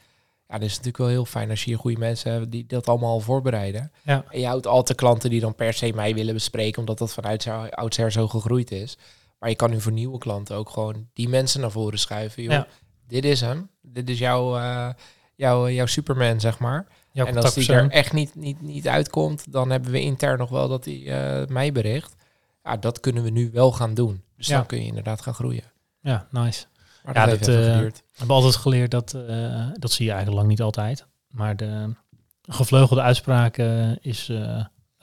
[0.48, 2.88] Ja, dat is natuurlijk wel heel fijn als je hier goede mensen hebt die dat
[2.88, 3.92] allemaal al voorbereiden.
[4.02, 4.24] Ja.
[4.30, 7.46] En je houdt altijd klanten die dan per se mij willen bespreken, omdat dat vanuit
[7.70, 8.98] oudsher zo gegroeid is.
[9.38, 12.42] Maar je kan nu voor nieuwe klanten ook gewoon die mensen naar voren schuiven.
[12.42, 12.66] Joh, Ja.
[13.08, 13.68] Dit is hem.
[13.82, 14.88] Dit is jouw, eh,
[15.34, 16.86] jouw, jouw Superman, zeg maar.
[17.12, 20.50] jouw en als die er echt niet, niet, niet uitkomt, dan hebben we intern nog
[20.50, 22.14] wel dat hij eh, mij bericht.
[22.62, 24.22] Ja, dat kunnen we nu wel gaan doen.
[24.36, 24.56] Dus Ja.
[24.56, 25.72] dan kun je inderdaad gaan groeien.
[26.00, 26.64] Ja, nice.
[27.04, 27.78] Maar Ja, dat, dat, even eh.
[27.78, 31.06] We hebben altijd geleerd dat, eh, dat zie je eigenlijk lang niet altijd.
[31.28, 31.94] Maar de
[32.42, 34.30] gevleugelde uitspraak eh, is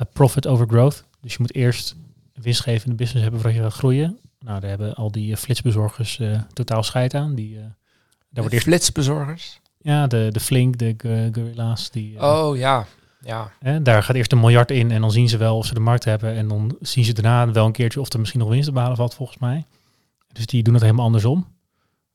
[0.02, 1.04] a profit over growth.
[1.20, 1.96] Dus je moet eerst
[2.34, 4.20] een winstgevende business hebben voordat je gaat groeien.
[4.40, 6.20] Nou, daar hebben al die flitsbezorgers
[6.54, 7.36] totaal scheid aan.
[7.36, 7.74] Die, daar
[8.30, 9.60] wordt eerst, flitsbezorgers.
[9.78, 10.96] ja, de, de Flink, de
[11.32, 12.86] Gorilla's, die, Oh ja,
[13.20, 13.52] ja.
[13.60, 15.80] hè, daar gaat eerst een miljard in en dan zien ze wel of ze de
[15.80, 16.34] markt hebben.
[16.34, 18.98] En dan zien ze daarna wel een keertje of er misschien nog winst te behalen
[18.98, 19.66] valt, volgens mij.
[20.32, 21.48] Dus die doen het helemaal andersom.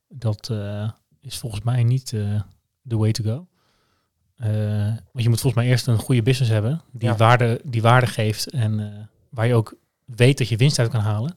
[0.07, 0.89] Dat eh,
[1.21, 2.41] is volgens mij niet eh
[2.87, 3.47] the way to go.
[4.35, 4.49] Eh,
[4.87, 7.15] want je moet volgens mij eerst een goede business hebben die, Ja.
[7.15, 11.01] waarde, die waarde geeft en eh, waar je ook weet dat je winst uit kan
[11.01, 11.35] halen.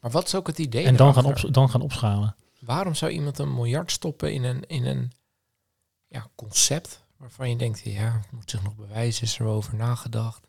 [0.00, 2.34] Maar wat is ook het idee en dan gaan, op, dan gaan opschalen.
[2.60, 5.12] Waarom zou iemand een miljard stoppen in een, in een
[6.08, 10.46] ja, concept waarvan je denkt, ja, het moet zich nog bewijzen, is er over nagedacht.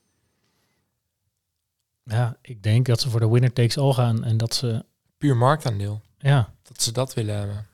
[2.03, 4.85] Ja, ik denk dat ze voor de winner takes all gaan en dat ze,
[5.17, 6.01] Puur marktaandeel.
[6.17, 7.67] ja, Dat ze dat willen hebben.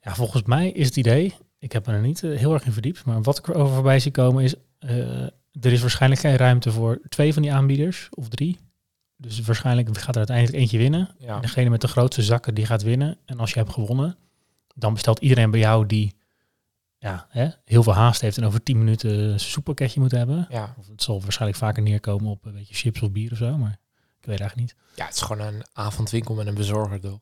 [0.00, 2.72] Ja, volgens mij is het idee, ik heb me er niet eh, heel erg in
[2.72, 5.22] verdiept, maar wat ik erover voorbij zie komen is, eh,
[5.60, 8.58] er is waarschijnlijk geen ruimte voor twee van die aanbieders, of drie.
[9.16, 11.14] Dus waarschijnlijk gaat er uiteindelijk eentje winnen.
[11.18, 11.34] Ja.
[11.34, 13.18] En degene met de grootste zakken, die gaat winnen.
[13.24, 14.16] En als je hebt gewonnen,
[14.74, 16.16] dan bestelt iedereen bij jou die
[16.98, 20.46] ja, hè, heel veel haast heeft en over tien minuten zijn soeppakketje moet hebben.
[20.50, 20.74] Ja.
[20.78, 23.78] Of het zal waarschijnlijk vaker neerkomen op een beetje chips of bier of zo, maar
[24.20, 24.74] ik weet eigenlijk niet.
[24.96, 27.20] ja, het is gewoon een avondwinkel met een bezorger, toch?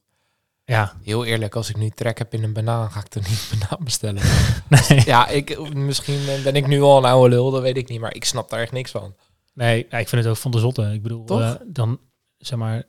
[0.68, 3.48] Ja, Heel eerlijk, als ik nu trek heb in een banaan, ga ik er niet
[3.52, 4.22] een banaan bestellen.
[4.88, 5.02] nee.
[5.04, 8.00] ja, ik, misschien eh, ben ik nu al een oude lul, dat weet ik niet,
[8.00, 9.14] maar ik snap daar echt niks van.
[9.54, 10.82] Nee, ja, ik vind het ook van de zotte.
[10.92, 11.40] Ik bedoel, Toch?
[11.40, 11.98] eh, dan
[12.38, 12.82] zeg maar,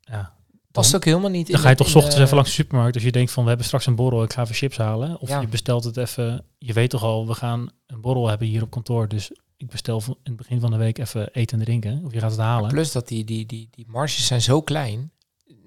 [0.00, 0.32] ja.
[0.70, 2.94] Past ook helemaal niet in dan ga je toch ochtends de- even langs de supermarkt.
[2.94, 5.20] Als je denkt van we hebben straks een borrel, ik ga even chips halen.
[5.20, 5.40] Of Ja.
[5.40, 6.44] je bestelt het even.
[6.58, 9.08] Je weet toch al, we gaan een borrel hebben hier op kantoor.
[9.08, 12.02] Dus ik bestel van- in het begin van de week even eten en drinken.
[12.04, 12.70] Of je gaat het halen.
[12.70, 15.12] Plus dat die, die, die, die marges zijn zo klein.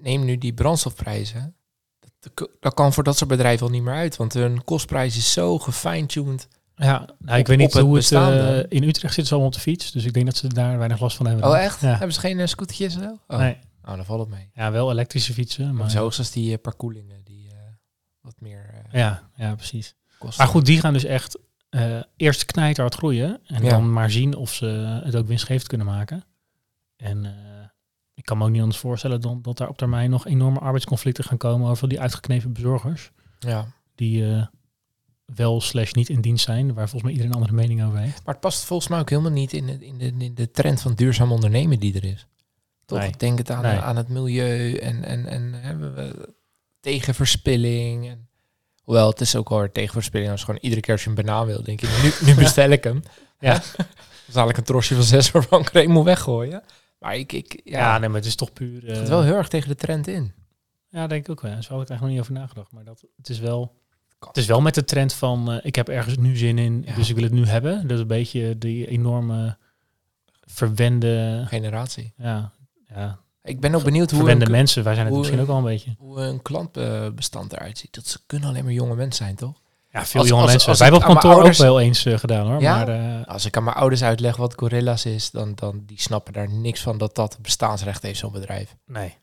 [0.00, 1.54] Neem nu die brandstofprijzen.
[2.20, 4.16] Dat, dat kan voor dat soort bedrijven al niet meer uit.
[4.16, 6.48] Want hun kostprijs is zo gefine-tuned.
[6.74, 9.26] Ja, nou, ik weet niet het hoe het eh, in Utrecht zit.
[9.26, 9.92] Ze allemaal op de fiets.
[9.92, 11.44] Dus ik denk dat ze daar weinig last van hebben.
[11.44, 11.60] Oh dan.
[11.60, 11.80] echt?
[11.80, 11.88] Ja.
[11.88, 13.18] Hebben ze geen uh, scootertjes en zo?
[13.26, 13.38] Oh.
[13.38, 13.58] Nee.
[13.84, 14.50] Oh, dan valt het mee.
[14.54, 15.74] Ja, wel elektrische fietsen.
[15.74, 17.50] Maar zo als die uh, parkoelingen die
[18.20, 19.94] wat meer ja, ja, precies.
[20.18, 20.44] kosten.
[20.44, 23.40] Maar goed, die gaan dus echt eh, eerst knijterhard groeien.
[23.46, 23.70] En Ja.
[23.70, 24.66] dan maar zien of ze
[25.04, 26.24] het ook winstgevend kunnen maken.
[26.96, 27.32] En eh,
[28.18, 31.24] ik kan me ook niet anders voorstellen dan dat daar op termijn nog enorme arbeidsconflicten
[31.24, 33.10] gaan komen over die uitgeknepen bezorgers.
[33.38, 33.66] Ja.
[33.94, 34.46] Die eh,
[35.24, 38.24] wel slash niet in dienst zijn, waar volgens mij iedereen een andere mening over heeft.
[38.24, 40.80] Maar het past volgens mij ook helemaal niet in de, in de, in de trend
[40.80, 42.26] van duurzaam ondernemen die er is.
[42.84, 42.98] Toch?
[42.98, 43.12] Nee.
[43.16, 43.78] Denk het aan, Nee.
[43.78, 46.34] aan het milieu en, en, en hebben we
[46.80, 48.08] tegen verspilling.
[48.08, 48.28] En,
[48.82, 50.30] hoewel, het is ook weer tegen verspilling.
[50.30, 52.84] Als gewoon iedere keer als je een banaan wil, denk je, nu, nu bestel ik
[52.84, 53.02] hem.
[53.38, 53.52] Ja.
[54.24, 56.62] Dan zal ik een trosje van zes waarvan ik moet weggooien.
[56.98, 58.80] Maar ik, ik ja, Ja, nee, maar het is toch puur...
[58.82, 60.32] het eh, gaat wel heel erg tegen de trend in.
[60.88, 61.50] Ja, denk ik ook wel.
[61.50, 62.72] Zo had ik eigenlijk nog niet over nagedacht.
[62.72, 63.76] Maar dat, het is wel...
[64.26, 66.94] Het is wel met de trend van, eh, ik heb ergens nu zin in, Ja.
[66.94, 67.82] dus ik wil het nu hebben.
[67.82, 69.56] Dat is een beetje die enorme
[70.44, 71.44] verwende...
[71.46, 72.12] Generatie.
[72.16, 72.52] Ja,
[72.88, 75.56] ja, Ik ben ook benieuwd hoe verwende een, mensen, wij zijn het misschien ook wel
[75.56, 75.94] een beetje.
[75.98, 77.94] hoe een klantbestand eruit ziet.
[77.94, 79.60] Dat ze kunnen alleen maar jonge mensen zijn, toch?
[79.90, 80.68] Ja, veel Als- jonge als- mensen.
[80.68, 82.60] als wij hebben op kantoor ouders- ook wel eens eh, gedaan hoor.
[82.60, 82.76] Ja?
[82.76, 86.32] Maar eh, Als ik aan mijn ouders uitleg wat Gorilla's is, dan, dan die snappen
[86.32, 88.76] daar niks van dat dat bestaansrecht heeft, zo'n bedrijf.
[88.86, 89.16] nee.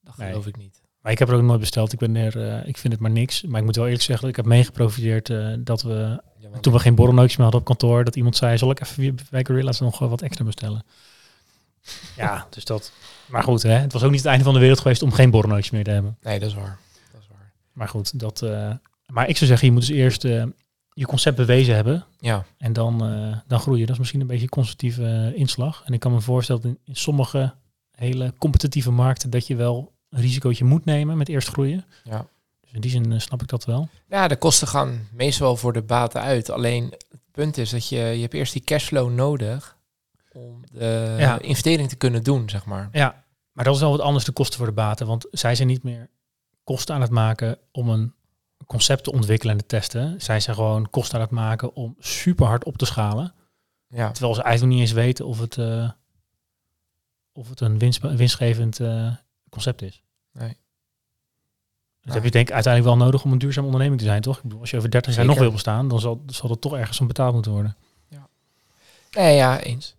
[0.00, 0.28] Dat Nee.
[0.28, 0.80] geloof ik niet.
[1.00, 1.92] Maar ik heb er ook nooit besteld.
[1.92, 3.42] Ik ben er, eh, ik vind het maar niks.
[3.42, 6.72] Maar ik moet wel eerlijk zeggen dat ik heb meegeprofiteerd eh, dat we, Ja, toen
[6.72, 9.44] we geen borrelnootjes meer hadden op kantoor, dat iemand zei, zal ik even weer bij
[9.46, 10.84] Gorilla's nog wat extra bestellen?
[12.16, 12.92] Ja, dus dat.
[13.26, 15.30] Maar goed, hè, het was ook niet het einde van de wereld geweest om geen
[15.30, 16.16] borrelnootjes meer te hebben.
[16.22, 16.78] Nee, dat is waar.
[17.12, 17.52] Dat is waar.
[17.72, 18.42] Maar goed, dat.
[18.42, 18.70] eh,
[19.12, 20.44] maar ik zou zeggen, je moet dus eerst eh,
[20.92, 22.04] je concept bewezen hebben.
[22.18, 23.80] Ja, En dan, eh, dan groeien.
[23.82, 25.82] Dat is misschien een beetje constructieve eh, inslag.
[25.84, 27.54] En ik kan me voorstellen dat in, in sommige
[27.90, 31.84] hele competitieve markten dat je wel een risicootje moet nemen met eerst groeien.
[32.04, 32.26] ja.
[32.60, 33.88] Dus in die zin snap ik dat wel.
[34.08, 36.50] Ja, de kosten gaan meestal voor de baten uit.
[36.50, 39.76] Alleen het punt is dat je, je hebt eerst die cashflow nodig
[40.32, 41.38] om de Ja.
[41.40, 42.88] investering te kunnen doen, zeg maar.
[42.92, 45.06] Ja, maar dat is wel wat anders de kosten voor de baten.
[45.06, 46.08] Want zij zijn niet meer
[46.64, 48.14] kosten aan het maken om een
[48.66, 50.20] concepten ontwikkelen en te testen.
[50.20, 53.34] Zij zijn gewoon kosten aan het maken om super hard op te schalen.
[53.88, 54.10] Ja.
[54.10, 55.90] Terwijl ze eigenlijk niet eens weten of het, eh,
[57.32, 59.12] of het een winst, winstgevend eh,
[59.50, 60.02] concept is.
[60.32, 60.56] Nee.
[62.02, 64.36] Dat heb je denk ik uiteindelijk wel nodig om een duurzame onderneming te zijn, toch?
[64.36, 66.76] Ik bedoel, als je over 30 jaar nog wil bestaan, dan zal, zal er toch
[66.76, 67.76] ergens om betaald moeten worden.
[69.10, 69.96] Nee, ja, eens.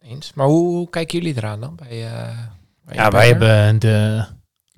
[0.00, 0.32] Eens.
[0.32, 1.76] Maar hoe, hoe kijken jullie eraan dan?
[1.76, 2.38] Bij, eh,
[2.84, 4.26] bij Ja, wij hebben de,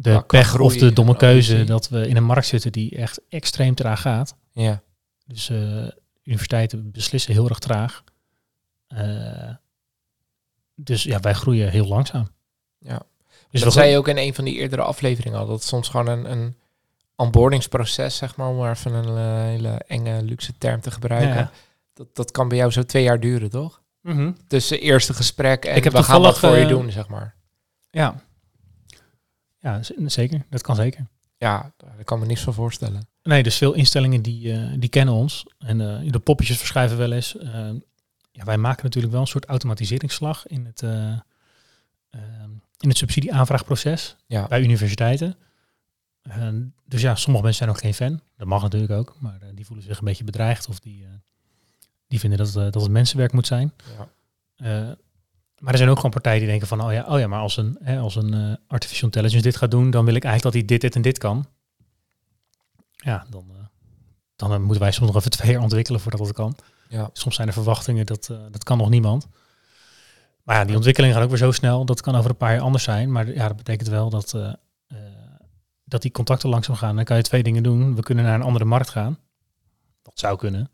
[0.00, 2.96] de qua pech of de domme en keuze dat we in een markt zitten die
[2.96, 4.36] echt extreem traag gaat.
[4.52, 4.82] Ja.
[5.26, 5.86] Dus eh,
[6.22, 8.04] universiteiten beslissen heel erg traag.
[8.86, 9.50] Eh,
[10.74, 12.28] dus ja, wij groeien heel langzaam.
[12.78, 13.02] Ja.
[13.50, 15.46] Dus dat zei je ook in een van die eerdere afleveringen al.
[15.46, 16.56] Dat soms gewoon een, een
[17.16, 21.34] onboardingsproces, zeg maar, om maar even een eh, hele enge luxe term te gebruiken.
[21.34, 21.50] Ja.
[21.94, 23.82] Dat, dat kan bij jou zo twee jaar duren, toch?
[24.00, 24.32] Mhm.
[24.46, 27.34] Tussen eerste gesprek en Ik heb we gaan wat voor je eh, doen, zeg maar.
[27.90, 28.26] Ja.
[29.68, 30.44] Ja, zeker.
[30.50, 31.06] Dat kan zeker.
[31.36, 33.08] Ja, daar kan me niks van voorstellen.
[33.22, 35.46] Nee, dus veel instellingen die, eh, die kennen ons.
[35.58, 37.36] En eh, de poppetjes verschuiven wel eens.
[37.36, 37.70] Eh,
[38.32, 40.82] ja, wij maken natuurlijk wel een soort automatiseringsslag in het,
[42.78, 45.36] in het subsidieaanvraagproces Ja, bij universiteiten.
[46.84, 48.20] Dus ja, sommige mensen zijn ook geen fan.
[48.36, 49.16] Dat mag natuurlijk ook.
[49.20, 50.68] Maar die voelen zich een beetje bedreigd.
[50.68, 51.06] Of die,
[52.06, 53.72] die vinden dat, het, dat het mensenwerk moet zijn.
[54.56, 54.96] ja.
[55.58, 57.56] Maar er zijn ook gewoon partijen die denken van, oh ja, oh ja maar als
[57.56, 60.62] een, hè, als een eh, artificial intelligence dit gaat doen, dan wil ik eigenlijk dat
[60.62, 61.46] hij dit, dit en dit kan.
[62.90, 63.64] Ja, dan, eh,
[64.36, 66.56] dan eh, moeten wij soms nog even twee jaar ontwikkelen voordat dat kan.
[66.88, 67.10] Ja.
[67.12, 69.28] Soms zijn er verwachtingen, dat, dat kan nog niemand.
[70.42, 72.62] Maar ja, die ontwikkeling gaat ook weer zo snel, dat kan over een paar jaar
[72.62, 73.12] anders zijn.
[73.12, 74.36] Maar ja, dat betekent wel dat,
[75.84, 76.96] dat die contacten langzaam gaan.
[76.96, 77.94] Dan kan je twee dingen doen.
[77.94, 79.18] We kunnen naar een andere markt gaan.
[80.02, 80.70] Dat zou kunnen.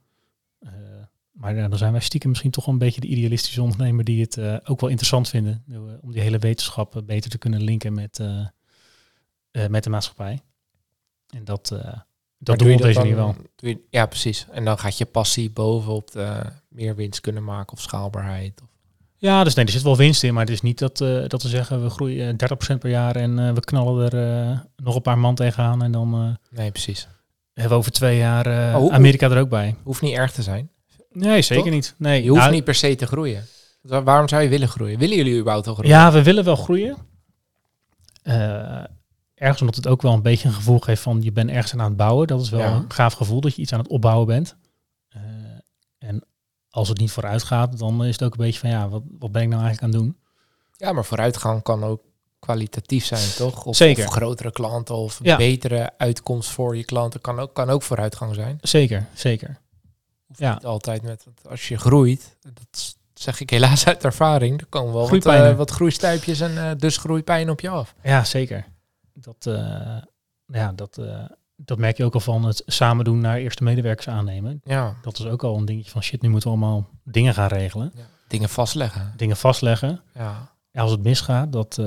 [1.35, 4.05] Eh, maar ja, dan zijn wij stiekem misschien toch wel een beetje de idealistische ondernemer
[4.05, 5.65] die het eh, ook wel interessant vinden.
[5.71, 8.47] eh, Om die hele wetenschap eh, beter te kunnen linken met, eh,
[9.51, 10.41] eh, met de maatschappij.
[11.29, 11.99] En dat, eh, dat
[12.39, 13.35] doe doen je we op deze manier wel.
[13.57, 14.47] je- ja, precies.
[14.51, 18.61] En dan gaat je passie bovenop de meer winst kunnen maken of schaalbaarheid.
[18.63, 18.69] Of,
[19.17, 21.43] Ja, dus nee, er zit wel winst in, maar het is niet dat, eh, dat
[21.43, 24.95] we zeggen we groeien eh, 30% per jaar en eh, we knallen er eh, nog
[24.95, 27.09] een paar man tegenaan en dan eh, nee, precies.
[27.53, 29.77] hebben we over twee jaar eh, Oh, Amerika er ook bij.
[29.83, 30.71] Hoeft niet erg te zijn.
[31.15, 31.73] Nee, zeker Toch?
[31.73, 31.95] niet.
[31.99, 33.47] Nee, Je hoeft nou, niet per se te groeien.
[33.81, 34.99] Wa- Waarom zou je willen groeien?
[34.99, 35.91] Willen jullie überhaupt al groeien?
[35.93, 36.97] Ja, we willen wel groeien.
[38.23, 38.85] Eh,
[39.35, 41.89] ergens omdat het ook wel een beetje een gevoel geeft van je bent ergens aan
[41.89, 42.27] het bouwen.
[42.27, 42.73] Dat is wel Ja.
[42.75, 44.57] een gaaf gevoel dat je iets aan het opbouwen bent.
[45.09, 45.21] Eh,
[45.99, 46.25] en
[46.71, 49.33] als het niet vooruit gaat, dan is het ook een beetje van ja, wat, wat
[49.33, 50.17] ben ik nou eigenlijk aan het doen?
[50.77, 52.01] Ja, maar vooruitgang kan ook
[52.39, 53.65] kwalitatief zijn, toch?
[53.65, 54.07] Of, Zeker.
[54.07, 55.37] of grotere klanten of Ja.
[55.37, 58.59] betere uitkomst voor je klanten kan ook, kan ook vooruitgang zijn.
[58.61, 59.57] Zeker, zeker.
[60.39, 60.55] Hoeft Ja.
[60.55, 65.09] niet altijd met, als je groeit, dat zeg ik helaas uit ervaring, er komen wel
[65.09, 67.95] wat, eh, wat groeistuipjes en eh, dus groeipijn op je af.
[68.03, 68.65] Ja, zeker.
[69.15, 69.97] Dat, eh,
[70.47, 71.01] ja, dat,
[71.57, 74.61] dat merk je ook al van het samen doen naar eerste medewerkers aannemen.
[74.65, 77.49] Ja, Dat is ook al een dingetje van shit, nu moeten we allemaal dingen gaan
[77.49, 77.93] regelen.
[78.29, 79.13] dingen vastleggen.
[79.17, 80.01] Dingen vastleggen.
[80.15, 80.53] Ja.
[80.71, 81.79] Ja, als het misgaat, dat...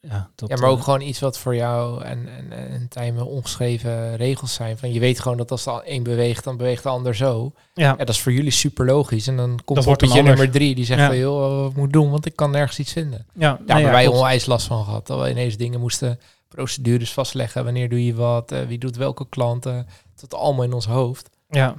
[0.00, 3.26] ja, dat ja, maar ook eh, gewoon iets wat voor jou en, en, en Tijmen
[3.26, 4.78] ongeschreven regels zijn.
[4.78, 7.52] Van je weet gewoon dat als de een beweegt, dan beweegt de ander zo.
[7.74, 9.26] ja, Ja, dat is voor jullie super logisch.
[9.26, 11.06] En dan komt poppetje nummer drie die zegt Ja.
[11.06, 13.26] van, joh, wat ik moet doen, want ik kan nergens iets vinden.
[13.34, 15.06] ja, maar ja, wij onwijs last van gehad.
[15.06, 17.64] Dat we ineens dingen moesten, procedures vastleggen.
[17.64, 19.86] Wanneer doe je wat, eh, wie doet welke klanten.
[20.20, 21.30] Dat allemaal in ons hoofd.
[21.48, 21.74] Ja,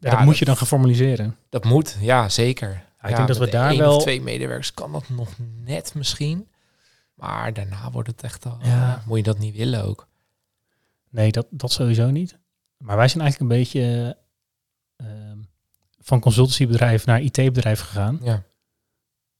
[0.00, 1.36] dat moet je dan gaan formaliseren.
[1.50, 2.82] Dat moet, ja, zeker.
[3.02, 5.28] Ik denk dat we daar één wel- of twee medewerkers kan dat nog
[5.64, 6.46] net misschien.
[7.14, 8.58] Maar daarna wordt het echt al...
[8.62, 9.02] Ja.
[9.06, 10.08] Moet je dat niet willen ook.
[11.10, 12.38] Nee, dat, dat sowieso niet.
[12.76, 14.16] Maar wij zijn eigenlijk een beetje
[14.96, 15.38] eh, ehm,
[15.98, 18.18] van consultancybedrijf naar IT-bedrijf gegaan.
[18.22, 18.42] Ja,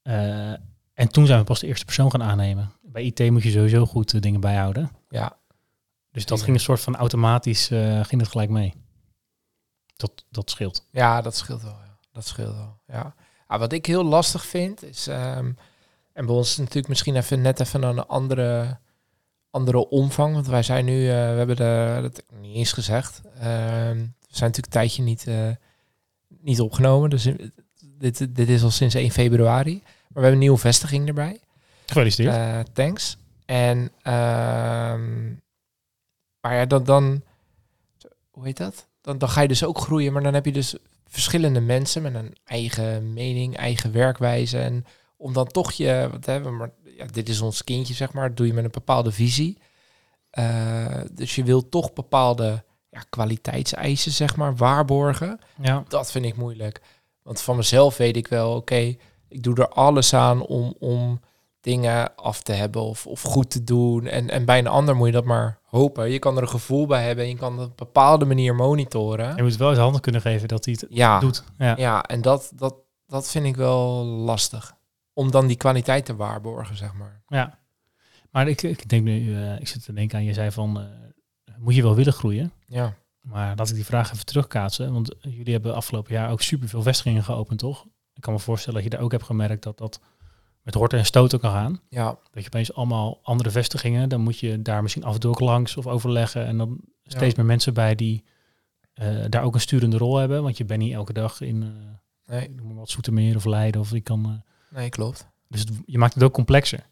[0.03, 0.53] Eh,
[0.95, 2.73] en toen zijn we pas de eerste persoon gaan aannemen.
[2.83, 4.91] Bij IT moet je sowieso goed eh, dingen bijhouden.
[5.09, 5.37] ja.
[6.11, 8.75] Dus dat ging een soort van automatisch, eh, ging het gelijk mee.
[9.97, 10.87] Dat, dat scheelt.
[10.91, 11.73] Ja, dat scheelt wel.
[11.85, 11.99] Ja.
[12.13, 12.79] Dat scheelt wel.
[12.87, 13.15] Ja.
[13.47, 15.07] Ah, wat ik heel lastig vind is.
[15.07, 15.53] ehm,
[16.15, 18.79] en bij ons is het natuurlijk misschien even net even een andere,
[19.51, 20.35] andere omvang.
[20.35, 23.21] Want wij zijn nu, eh, we hebben de, dat heb ik niet eens gezegd.
[23.39, 25.51] ehm, we zijn natuurlijk een tijdje niet, eh,
[26.29, 27.11] niet opgenomen.
[27.11, 27.29] Dus
[27.81, 29.73] dit, dit is al sinds 1 februari.
[29.83, 31.41] Maar we hebben een nieuwe vestiging erbij.
[31.87, 32.35] Gefeliciteerd.
[32.35, 33.17] Eh, thanks.
[33.45, 35.33] En ehm,
[36.41, 37.23] maar ja, dan, dan
[38.31, 38.87] hoe heet dat?
[39.01, 42.15] Dan, dan ga je dus ook groeien, maar dan heb je dus verschillende mensen met
[42.15, 44.59] een eigen mening, eigen werkwijze.
[44.59, 44.87] En
[45.25, 48.29] om dan toch je, wat hebben we, maar ja, dit is ons kindje, zeg maar,
[48.29, 49.59] dat doe je met een bepaalde visie.
[50.31, 55.85] Eh, dus je wil toch bepaalde ja, kwaliteitseisen, zeg maar, waarborgen ja.
[55.89, 56.81] dat vind ik moeilijk.
[57.23, 58.97] Want van mezelf weet ik wel, oké,
[59.29, 61.21] ik doe er alles aan om, om
[61.61, 64.07] dingen af te hebben of, of goed te doen.
[64.07, 66.11] En, en bij een ander moet je dat maar hopen.
[66.11, 68.55] Je kan er een gevoel bij hebben en je kan het op een bepaalde manier
[68.55, 69.37] monitoren.
[69.37, 71.45] Je moet wel eens handen kunnen geven dat hij het Ja, doet.
[71.59, 71.75] Ja.
[71.77, 72.75] ja en dat, dat,
[73.07, 74.75] dat vind ik wel lastig.
[75.15, 77.23] Om dan die kwaliteit te waarborgen, zeg maar.
[77.29, 77.59] ja.
[78.31, 80.85] Maar ik, ik denk nu, eh, ik zit te denken aan, je zei van, eh,
[81.59, 82.53] moet je wel willen groeien?
[82.67, 84.93] Ja, Maar laat ik die vraag even terugkaatsen.
[84.93, 87.87] Want jullie hebben afgelopen jaar ook superveel vestigingen geopend, toch?
[88.15, 90.01] Ik kan me voorstellen dat je daar ook hebt gemerkt dat dat
[90.63, 91.81] met horten en stoten kan gaan.
[91.89, 95.31] ja, Dat je opeens allemaal andere vestigingen, dan moet je daar misschien af en toe
[95.31, 96.47] ook langs of overleggen.
[96.47, 97.37] En dan steeds Ja.
[97.37, 98.25] meer mensen bij die
[98.95, 100.43] eh, daar ook een sturende rol hebben.
[100.43, 101.69] Want je bent niet elke dag in eh
[102.37, 103.81] nee, noem maar wat Zoetermeer of Leiden.
[103.81, 104.43] Of je kan,
[104.75, 105.27] nee, klopt.
[105.49, 106.87] dus het- je maakt het ook complexer.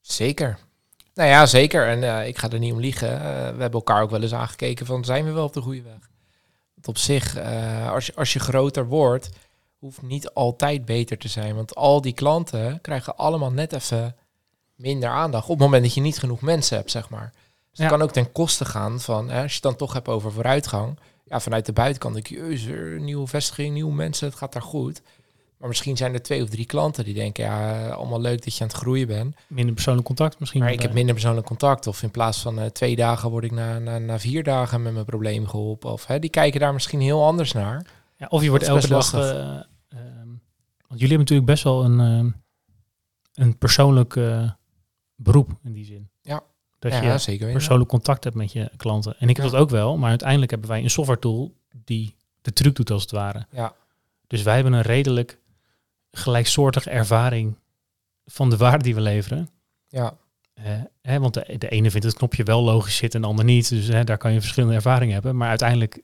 [0.00, 0.58] Zeker.
[1.14, 1.86] Nou ja, zeker.
[1.88, 3.12] En eh, ik ga er niet om liegen.
[3.12, 5.82] Eh, we hebben elkaar ook wel eens aangekeken van zijn we wel op de goede
[5.82, 6.10] weg.
[6.74, 9.28] Want op zich, eh, als, je, als je groter wordt,
[9.78, 11.54] hoeft niet altijd beter te zijn.
[11.54, 14.16] Want al die klanten krijgen allemaal net even
[14.74, 15.44] minder aandacht.
[15.44, 17.30] Op het moment dat je niet genoeg mensen hebt, zeg maar.
[17.70, 17.82] Dus Ja.
[17.84, 20.32] het kan ook ten koste gaan van, hè, als je het dan toch hebt over
[20.32, 20.98] vooruitgang.
[21.24, 24.52] Ja, vanuit de buitenkant denk je, "Jezus, er een nieuwe vestiging, nieuwe mensen, het gaat
[24.52, 25.02] daar goed.
[25.60, 28.62] Maar misschien zijn er twee of drie klanten die denken, ja, allemaal leuk dat je
[28.62, 29.36] aan het groeien bent.
[29.46, 30.60] Minder persoonlijk contact misschien.
[30.60, 31.86] Maar ik heb minder persoonlijk contact.
[31.86, 34.92] Of in plaats van eh, twee dagen word ik na, na, na vier dagen met
[34.92, 35.92] mijn probleem geholpen.
[35.92, 37.86] Of hè, die kijken daar misschien heel anders naar.
[38.16, 39.12] Ja, of je wordt elke dag.
[39.14, 40.28] eh, ehm,
[40.88, 42.30] want jullie hebben natuurlijk best wel een, ehm,
[43.34, 44.50] een persoonlijk eh,
[45.14, 46.08] beroep in die zin.
[46.22, 46.42] Ja.
[46.78, 49.14] Dat ja, je zeker persoonlijk contact hebt met je klanten.
[49.18, 49.50] En ik heb Ja.
[49.52, 53.02] dat ook wel, maar uiteindelijk hebben wij een software tool die de truc doet als
[53.02, 53.46] het ware.
[53.50, 53.74] Ja,
[54.26, 55.38] Dus wij hebben een redelijk
[56.12, 57.56] gelijksoortige ervaring
[58.24, 59.48] van de waarde die we leveren.
[59.88, 60.16] ja,
[60.54, 60.64] Eh,
[61.02, 63.68] hè, want de, de ene vindt het knopje wel logisch zitten en de ander niet.
[63.68, 65.36] Dus hè, daar kan je verschillende ervaringen hebben.
[65.36, 66.00] Maar uiteindelijk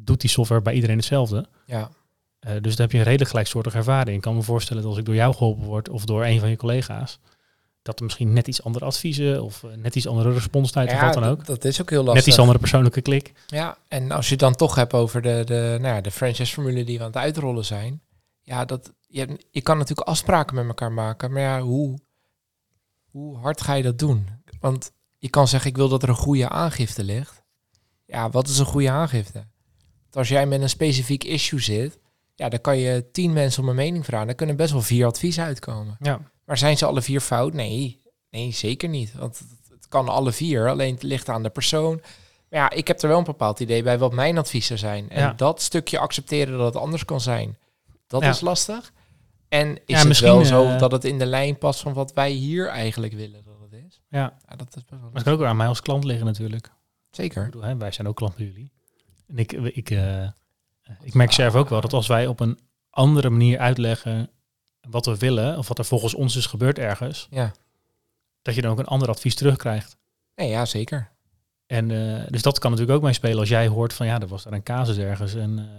[0.00, 1.46] doet die software bij iedereen hetzelfde.
[1.66, 1.90] ja,
[2.38, 4.16] Eh, dus dan heb je een redelijk gelijksoortige ervaring.
[4.16, 6.48] Ik kan me voorstellen dat als ik door jou geholpen word of door een van
[6.50, 7.18] je collega's,
[7.82, 11.04] dat er misschien net iets andere adviezen of eh, net iets andere responstijd of ja
[11.04, 11.36] wat dan ook.
[11.46, 12.18] dat, dat is ook heel lastig.
[12.18, 13.32] Net iets andere persoonlijke klik.
[13.46, 16.84] Ja, en als je het dan toch hebt over de, de, nou ja, de franchise-formule
[16.84, 18.00] die we aan het uitrollen zijn.
[18.42, 21.32] Ja, dat, je, hebt- je kan natuurlijk afspraken met elkaar maken.
[21.32, 21.98] Maar ja, hoe,
[23.10, 24.28] hoe hard ga je dat doen?
[24.60, 27.42] Want je kan zeggen, ik wil dat er een goede aangifte ligt.
[28.06, 29.38] Ja, wat is een goede aangifte?
[30.02, 31.98] Want als jij met een specifiek issue zit,
[32.34, 34.26] ja, dan kan je tien mensen om een mening vragen.
[34.26, 35.96] Dan kunnen best wel vier adviezen uitkomen.
[36.00, 36.20] Ja.
[36.44, 37.52] Maar zijn ze alle vier fout?
[37.52, 39.14] Nee, nee, zeker niet.
[39.14, 42.00] Want het, kan alle vier, alleen het ligt aan de persoon.
[42.50, 45.10] Maar ja, ik heb er wel een bepaald idee bij wat mijn adviezen zijn.
[45.10, 45.26] En Ja.
[45.28, 47.58] dat dat stukje accepteren dat het anders kan zijn,
[48.06, 48.28] dat Ja.
[48.28, 48.92] is lastig.
[49.52, 51.92] En is Ja, het misschien, wel zo eh, dat het in de lijn past van
[51.92, 54.00] wat wij hier eigenlijk willen dat het is?
[54.08, 56.04] Ja, Ja, dat is best wel maar het kan ook weer aan mij als klant
[56.04, 56.66] liggen natuurlijk.
[56.66, 56.72] Ik
[57.10, 57.44] Zeker.
[57.44, 58.72] bedoel, hè, wij zijn ook klant bij jullie.
[59.26, 60.28] En ik, ik, eh,
[61.02, 62.58] ik merk zelf ook wel dat als wij op een
[62.90, 64.30] andere manier uitleggen
[64.88, 67.52] wat we willen, of wat er volgens ons is gebeurd ergens, Ja.
[68.42, 69.96] dat je dan ook een ander advies terugkrijgt.
[70.34, 71.10] Nee, ja, zeker.
[71.66, 74.42] En eh, dus dat kan natuurlijk ook meespelen als jij hoort van ja, er was
[74.42, 75.70] daar een casus ergens en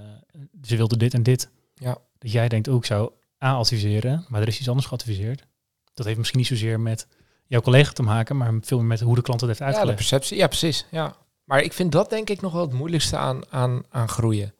[0.61, 1.49] ze wilde dit en dit.
[1.75, 1.97] Ja.
[2.17, 3.11] Dat jij denkt, ook ik zou
[3.43, 5.45] A adviseren, maar er is iets anders geadviseerd.
[5.93, 7.07] Dat heeft misschien niet zozeer met
[7.47, 9.71] jouw collega te maken, maar veel meer met hoe de klant het heeft Ja, de
[9.71, 9.97] uitgelegd.
[9.97, 10.37] perceptie.
[10.37, 10.85] Ja, precies.
[10.91, 11.15] Ja.
[11.43, 14.53] Maar ik vind dat denk ik nog wel het moeilijkste aan, aan, aan groeien.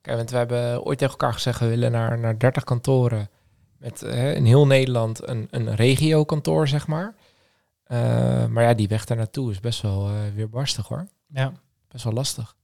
[0.00, 3.30] Kijk, want we hebben ooit tegen elkaar gezegd, we willen naar, naar 30 kantoren.
[3.78, 7.14] Met eh, in heel Nederland een, een regiokantoor, zeg maar.
[7.84, 11.06] Eh, maar ja, die weg daar naartoe is best wel eh, weer barstig hoor.
[11.28, 11.52] Ja.
[11.88, 12.54] Best wel lastig.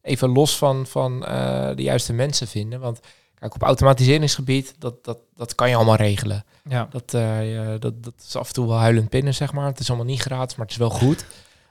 [0.00, 2.80] Even los van, van de juiste mensen vinden.
[2.80, 3.00] Want
[3.48, 6.44] kijk, op automatiseringsgebied, dat, dat, dat kan je allemaal regelen.
[6.68, 6.88] Ja.
[6.90, 9.66] Dat, eh, dat, dat is af en toe wel huilend pinnen, zeg maar.
[9.66, 11.26] Het is allemaal niet gratis, maar het is wel goed.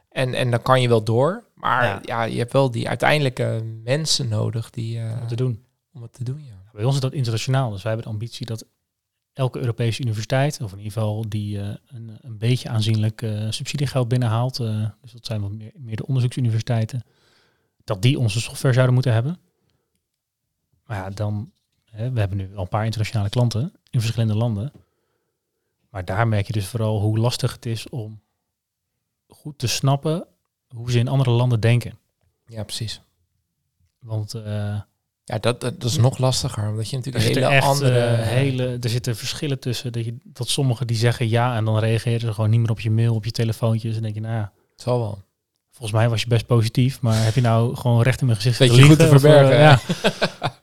[0.10, 1.44] En, en dan kan je wel door.
[1.54, 2.00] Maar Ja.
[2.04, 5.64] ja, je hebt wel die uiteindelijke mensen nodig die, eh, om te doen.
[5.94, 6.44] om het te doen.
[6.46, 6.72] Ja.
[6.72, 8.66] Bij ons is dat internationaal, dus wij hebben de ambitie dat
[9.34, 14.58] elke Europese universiteit, of in ieder geval die eh, een, een beetje aanzienlijk subsidiegeld binnenhaalt,
[14.58, 17.04] dus dat zijn wat meer, meer de onderzoeksuniversiteiten,
[17.84, 19.40] dat die onze software zouden moeten hebben.
[20.86, 21.52] Maar ja, dan,
[21.94, 24.72] hè, we hebben nu al een paar internationale klanten in verschillende landen.
[25.90, 28.22] Maar daar merk je dus vooral hoe lastig het is om
[29.28, 30.28] goed te snappen
[30.76, 31.98] hoe ze in andere landen denken.
[32.48, 33.02] ja, precies.
[34.00, 34.80] Want eh,
[35.24, 38.00] Ja, dat, dat, is nog lastiger, omdat je natuurlijk hele echt andere...
[38.00, 39.92] eh, hele, er zitten verschillen tussen.
[39.92, 42.80] Dat, je, dat sommigen die zeggen ja en dan reageren ze gewoon niet meer op
[42.80, 43.96] je mail, op je telefoontjes.
[43.96, 45.24] En denk je, nou ja, Het zal wel.
[45.72, 48.60] volgens mij was je best positief, maar heb je nou gewoon recht in mijn gezicht
[48.60, 49.80] Beetje goed te of, eh, verbergen, ja.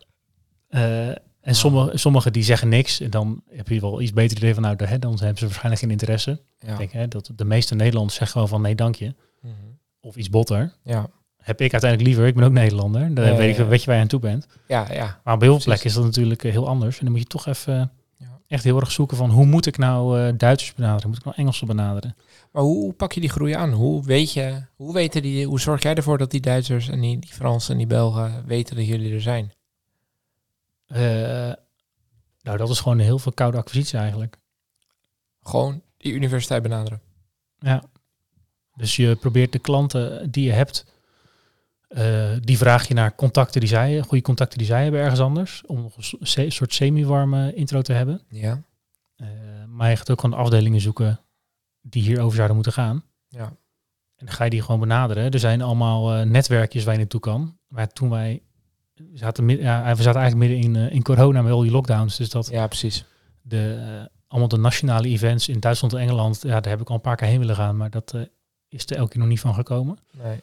[0.70, 1.08] Eh,
[1.40, 3.00] en sommige, sommigen die zeggen niks.
[3.00, 5.80] En dan heb je wel iets beter idee van, nou, hè, dan hebben ze waarschijnlijk
[5.80, 6.40] geen interesse.
[6.58, 6.72] Ja.
[6.72, 9.14] Ik denk hè, dat de meeste Nederlanders zeggen gewoon van nee, dank je.
[9.40, 9.52] Mhm.
[10.00, 10.72] Of iets botter.
[10.84, 11.08] ja.
[11.40, 13.14] Heb ik uiteindelijk liever, ik ben ook Nederlander.
[13.14, 14.46] Dan Ja, weet, ik, weet je waar je aan toe bent.
[14.68, 15.20] ja, ja.
[15.24, 16.98] Maar op heel veel plekken is dat natuurlijk eh, heel anders.
[16.98, 17.92] En dan moet je toch even
[18.50, 21.08] echt heel erg zoeken van hoe moet ik nou eh, Duitsers benaderen?
[21.08, 22.16] Moet ik nou Engelsen benaderen?
[22.52, 23.72] Maar hoe, hoe pak je die groei aan?
[23.72, 27.18] Hoe weet je, hoe weten die, hoe zorg jij ervoor dat die Duitsers en die,
[27.18, 29.52] die Fransen en die Belgen weten dat jullie er zijn?
[30.90, 31.52] Eh,
[32.42, 34.38] nou, dat is gewoon heel veel koude acquisitie eigenlijk.
[35.42, 37.00] Gewoon die universiteit benaderen.
[37.58, 37.82] Ja.
[38.74, 40.86] Dus je probeert de klanten die je hebt,
[41.88, 45.62] eh, die vraag je naar contacten die zij, goede contacten die zij hebben ergens anders,
[45.66, 48.22] om nog een soort semi-warme intro te hebben.
[48.28, 48.62] Ja.
[49.16, 49.28] Eh,
[49.66, 51.20] maar je gaat ook gewoon afdelingen zoeken
[51.80, 53.04] die hierover zouden moeten gaan.
[53.28, 53.44] Ja.
[54.16, 55.30] En dan ga je die gewoon benaderen.
[55.30, 57.58] Er zijn allemaal netwerkjes waar je naartoe kan.
[57.68, 58.42] Maar toen wij
[59.12, 62.16] we zaten, ja, we zaten eigenlijk midden in, eh, in corona met al die lockdowns.
[62.16, 63.04] Dus dat Ja, precies.
[63.42, 66.94] de, eh, allemaal de nationale events in Duitsland en Engeland, ja, daar heb ik al
[66.94, 67.76] een paar keer heen willen gaan.
[67.76, 68.20] Maar dat eh,
[68.68, 69.98] is er elke keer nog niet van gekomen.
[70.22, 70.40] Nee.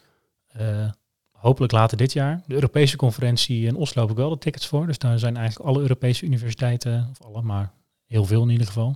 [1.32, 2.44] Hopelijk later dit jaar.
[2.48, 4.88] De Europese conferentie in Oslo heb ik wel de tickets voor.
[4.88, 7.72] Dus daar zijn eigenlijk alle Europese universiteiten, of alle, maar
[8.08, 8.96] heel veel in ieder geval.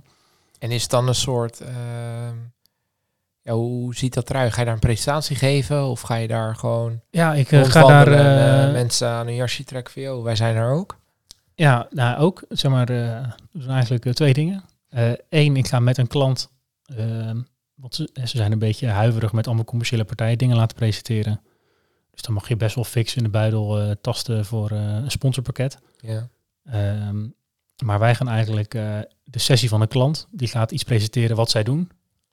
[0.58, 2.36] En is het dan een soort, ehm,
[3.42, 4.52] ja, hoe ziet dat eruit?
[4.52, 7.86] Ga je daar een presentatie geven of ga je daar gewoon Ja, ik eh, ga
[7.86, 8.06] daar...
[8.06, 10.98] en, eh, eh, mensen aan een jasje trekken van, wij zijn er ook?
[11.54, 14.64] Ja, nou ook, zeg maar, er zijn eigenlijk twee dingen.
[15.28, 16.50] Eén, ik ga met een klant,
[16.84, 17.40] ehm,
[17.74, 21.40] want ze, ze zijn een beetje huiverig met allemaal commerciële partijen dingen laten presenteren.
[22.10, 25.78] Dus dan mag je best wel fix in de buidel tasten voor een sponsorpakket.
[26.00, 26.28] Ja.
[26.64, 27.26] Ehm,
[27.84, 28.70] maar wij gaan eigenlijk
[29.24, 31.90] de sessie van een klant, die gaat iets presenteren wat zij doen.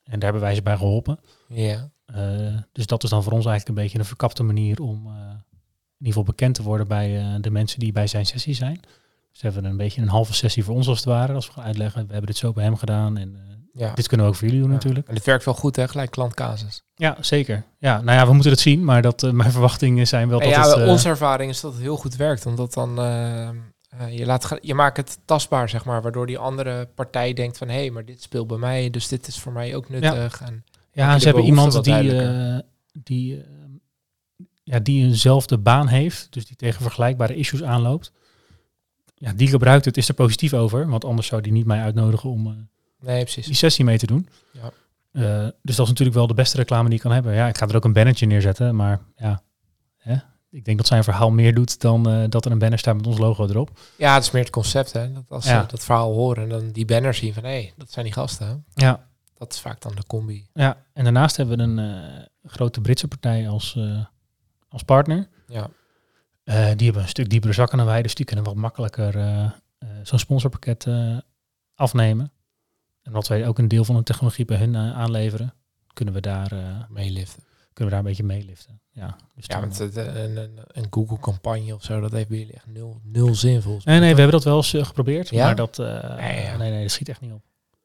[0.09, 1.19] En daar hebben wij ze bij geholpen.
[1.47, 1.89] Ja.
[2.05, 5.11] Eh, dus dat is dan voor ons eigenlijk een beetje een verkapte manier om eh,
[5.11, 8.79] in ieder geval bekend te worden bij eh, de mensen die bij zijn sessie zijn.
[9.31, 11.33] Dus hebben we een beetje een halve sessie voor ons als het ware.
[11.33, 13.37] Als we gaan uitleggen, we hebben dit zo bij hem gedaan en
[13.73, 13.93] ja.
[13.93, 14.75] dit kunnen we ook voor jullie doen Ja.
[14.75, 15.07] natuurlijk.
[15.07, 15.87] En dit werkt wel goed, hè?
[15.87, 16.83] Gelijk klantcasus.
[16.95, 17.63] Ja, zeker.
[17.77, 20.65] Ja, nou ja, we moeten het zien, maar dat, mijn verwachtingen zijn wel En dat
[20.65, 20.87] ja, het...
[20.87, 22.45] onze ervaring is dat het heel goed werkt.
[22.45, 22.95] Omdat dan,
[23.99, 26.01] eh, je, laat, je maakt het tastbaar, zeg maar.
[26.01, 28.89] Waardoor die andere partij denkt van, hé, hey, maar dit speelt bij mij.
[28.89, 30.41] Dus dit is voor mij ook nuttig.
[30.41, 32.59] En, Ja, ze hebben iemand die, eh,
[33.03, 33.43] die, eh,
[34.63, 38.11] ja, die eenzelfde baan heeft, dus die tegen vergelijkbare issues aanloopt.
[39.15, 42.29] Ja, die gebruikt het, is er positief over, want anders zou die niet mij uitnodigen
[42.29, 42.67] om
[42.99, 43.45] nee, precies.
[43.45, 44.29] die sessie mee te doen.
[44.51, 44.71] Ja.
[45.61, 47.33] Dus dat is natuurlijk wel de beste reclame die je kan hebben.
[47.33, 49.41] Ja, ik ga er ook een bannertje neerzetten, maar ja,
[49.97, 50.15] hè?
[50.49, 53.07] Ik denk dat zijn verhaal meer doet dan eh, dat er een banner staat met
[53.07, 53.79] ons logo erop.
[53.97, 55.13] Ja, het is meer het concept, hè.
[55.13, 55.61] Dat als Ja.
[55.61, 58.13] ze dat verhaal horen en dan die banner zien van, hé, hey, dat zijn die
[58.13, 58.47] gasten.
[58.47, 58.85] hè.
[58.85, 60.47] Ja, Dat is vaak dan de combi.
[60.53, 60.77] ja.
[60.93, 64.05] en daarnaast hebben we een eh, grote Britse partij als, eh,
[64.69, 65.27] als partner.
[65.47, 65.69] Ja.
[66.75, 69.13] Die hebben een stuk diepere zakken dan wij, dus die kunnen wat makkelijker
[70.03, 70.87] zo'n sponsorpakket
[71.75, 72.31] afnemen.
[73.03, 75.53] En wat wij ook een deel van de technologie bij hun aanleveren,
[75.93, 76.51] kunnen we daar,
[76.89, 77.43] Meeliften.
[77.79, 78.81] Kunnen we daar een beetje meeliften.
[78.91, 82.27] Ja, dus Ja, dan- want het, eh, een, een, een Google-campagne of zo, dat heeft
[82.27, 84.03] bij jullie echt nul, nul zin volgens Nee, mij.
[84.05, 85.45] nee, we hebben dat wel eens eh, geprobeerd, Ja?
[85.45, 85.85] maar dat, eh,
[86.17, 86.57] Nee, ja.
[86.57, 87.41] nee, nee, dat schiet echt niet op.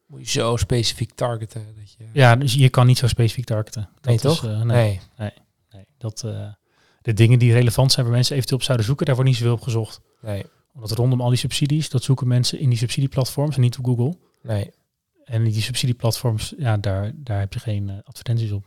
[0.06, 1.66] Moet je zo specifiek targeten.
[1.78, 2.04] Dat je...
[2.12, 3.88] Ja, dus je kan niet zo specifiek targeten.
[3.94, 4.44] Dat Nee, is, toch?
[4.44, 5.30] eh, nee, nee.
[5.70, 6.48] nee, dat, eh,
[7.02, 9.54] de dingen die relevant zijn waar mensen eventueel op zouden zoeken, daar wordt niet zoveel
[9.54, 10.00] op gezocht.
[10.20, 13.84] nee, Omdat rondom al die subsidies, dat zoeken mensen in die subsidieplatforms en niet op
[13.84, 14.16] Google.
[14.42, 14.70] nee.
[15.24, 18.64] En die subsidieplatforms, ja, daar, daar heb je geen eh, advertenties op.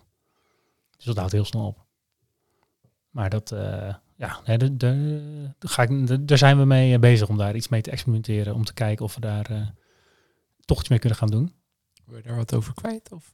[0.97, 1.85] Dus dat houdt heel snel op.
[3.09, 5.19] Maar dat, eh, ja, nee, de, de,
[5.59, 8.53] daar ga ik, daar zijn we mee eh, bezig om daar iets mee te experimenteren.
[8.53, 9.57] Om te kijken of we daar eh,
[10.65, 11.53] toch iets mee kunnen gaan doen.
[12.05, 13.09] Wil je daar wat over kwijt?
[13.11, 13.31] Of?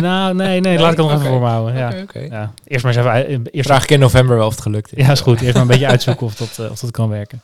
[0.00, 1.76] Nou, nee, nee, laat ik het nog even voor me houden.
[1.76, 2.04] Ja.
[2.20, 2.52] Ja.
[2.64, 5.06] Eerst maar eens even, eerst, Vraag ik in november wel of het gelukt is.
[5.06, 5.40] ja, is goed.
[5.40, 7.40] Eerst maar een beetje uitzoeken of dat, of dat kan werken.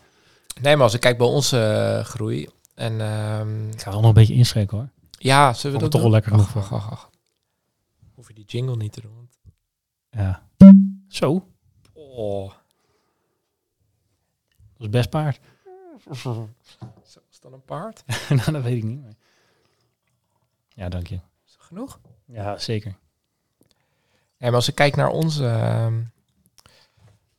[0.61, 2.49] Nee, maar als ik kijk bij onze groei.
[2.74, 4.88] En ehm, Ik ga wel nog een beetje inschenken hoor.
[5.11, 6.62] ja, zullen we dat toch wel lekker genoeg Ach, voor.
[6.62, 7.11] ach, ach, ach.
[8.14, 9.15] Hoef je die jingle niet te doen.
[9.15, 9.39] want-
[10.11, 10.49] Ja.
[11.09, 11.49] Zo,
[11.93, 12.53] Oh.
[14.73, 15.41] dat is best paard.
[16.23, 16.51] Zo,
[17.31, 18.05] is dat een paard?
[18.29, 19.03] nou, dat weet ik niet.
[19.03, 19.15] maar-
[20.69, 21.15] Ja, dank je.
[21.47, 22.01] Is dat genoeg?
[22.25, 22.97] Ja, zeker.
[24.37, 25.47] Ja, maar als ik kijk naar onze...
[25.47, 26.03] ehm,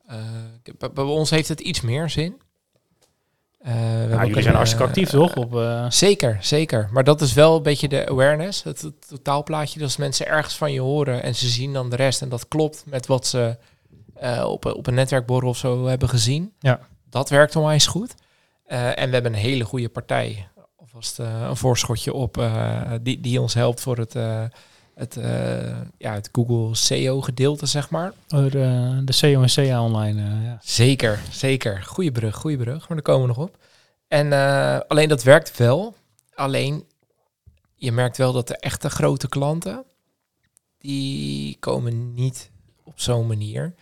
[0.06, 0.44] eh,
[0.78, 2.40] bij, bij ons heeft het iets meer zin.
[3.64, 5.34] We hebben Nou, jullie zijn hartstikke eh, actief, toch?
[5.34, 6.88] Op, eh, Zeker, zeker.
[6.92, 9.74] Maar dat is wel een beetje de awareness, het, het totaalplaatje.
[9.78, 12.48] Dat als mensen ergens van je horen en ze zien dan de rest en dat
[12.48, 13.56] klopt met wat ze
[14.44, 16.52] op, een- op een netwerkborrel of zo hebben gezien.
[16.58, 16.80] Ja.
[17.10, 18.14] Dat werkt onwijs goed.
[18.66, 22.50] En we hebben een hele goede partij, alvast een voorschotje op,
[23.02, 24.14] die, die ons helpt voor het,
[24.94, 28.12] het, eh, ja, het Google SEO gedeelte, zeg maar.
[28.28, 30.22] oh, de, de CO en CA online.
[30.22, 30.58] eh, ja.
[30.62, 31.82] Zeker, zeker.
[31.82, 32.78] Goeie brug, goede brug.
[32.78, 33.56] Maar daar komen we nog op.
[34.08, 35.94] En eh, alleen dat werkt wel.
[36.34, 36.84] Alleen
[37.74, 39.84] je merkt wel dat de echte grote klanten,
[40.78, 42.50] die komen niet
[42.84, 43.74] op zo'n manier.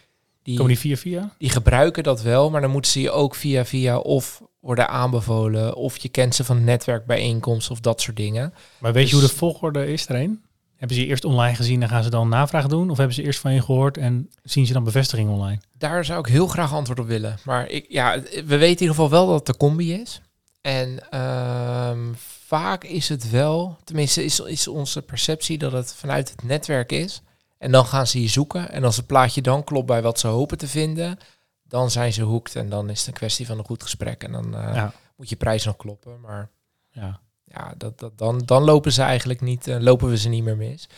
[0.42, 1.34] Die, Komen die via via?
[1.38, 5.74] die gebruiken dat wel, maar dan moeten ze je ook via via of worden aanbevolen.
[5.74, 8.54] Of je kent ze van netwerkbijeenkomsten of dat soort dingen.
[8.78, 10.42] Maar weet je Dus- hoe de volgorde is erheen?
[10.82, 12.90] Hebben ze je eerst online gezien en gaan ze dan navraag doen?
[12.90, 15.60] Of hebben ze eerst van je gehoord en zien ze dan bevestiging online?
[15.78, 17.38] Daar zou ik heel graag antwoord op willen.
[17.44, 20.20] Maar ik, ja, we weten in ieder geval wel dat het de combi is.
[20.60, 22.12] En ehm,
[22.46, 27.22] vaak is het wel, tenminste is, is onze perceptie dat het vanuit het netwerk is.
[27.58, 28.70] En dan gaan ze je zoeken.
[28.70, 31.18] En als het plaatje dan klopt bij wat ze hopen te vinden,
[31.62, 32.56] dan zijn ze hoekt.
[32.56, 34.22] En dan is het een kwestie van een goed gesprek.
[34.22, 34.92] En dan eh, Ja.
[35.16, 36.20] moet je prijs nog kloppen.
[36.20, 36.50] Maar
[36.90, 37.20] Ja.
[37.54, 40.56] Ja, dat, dat, dan, dan lopen ze eigenlijk niet, eh, lopen we ze niet meer
[40.56, 40.88] mis.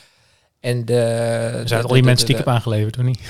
[0.61, 3.21] En de, Er zijn de- al die mensen stiekem aangeleverd, of niet?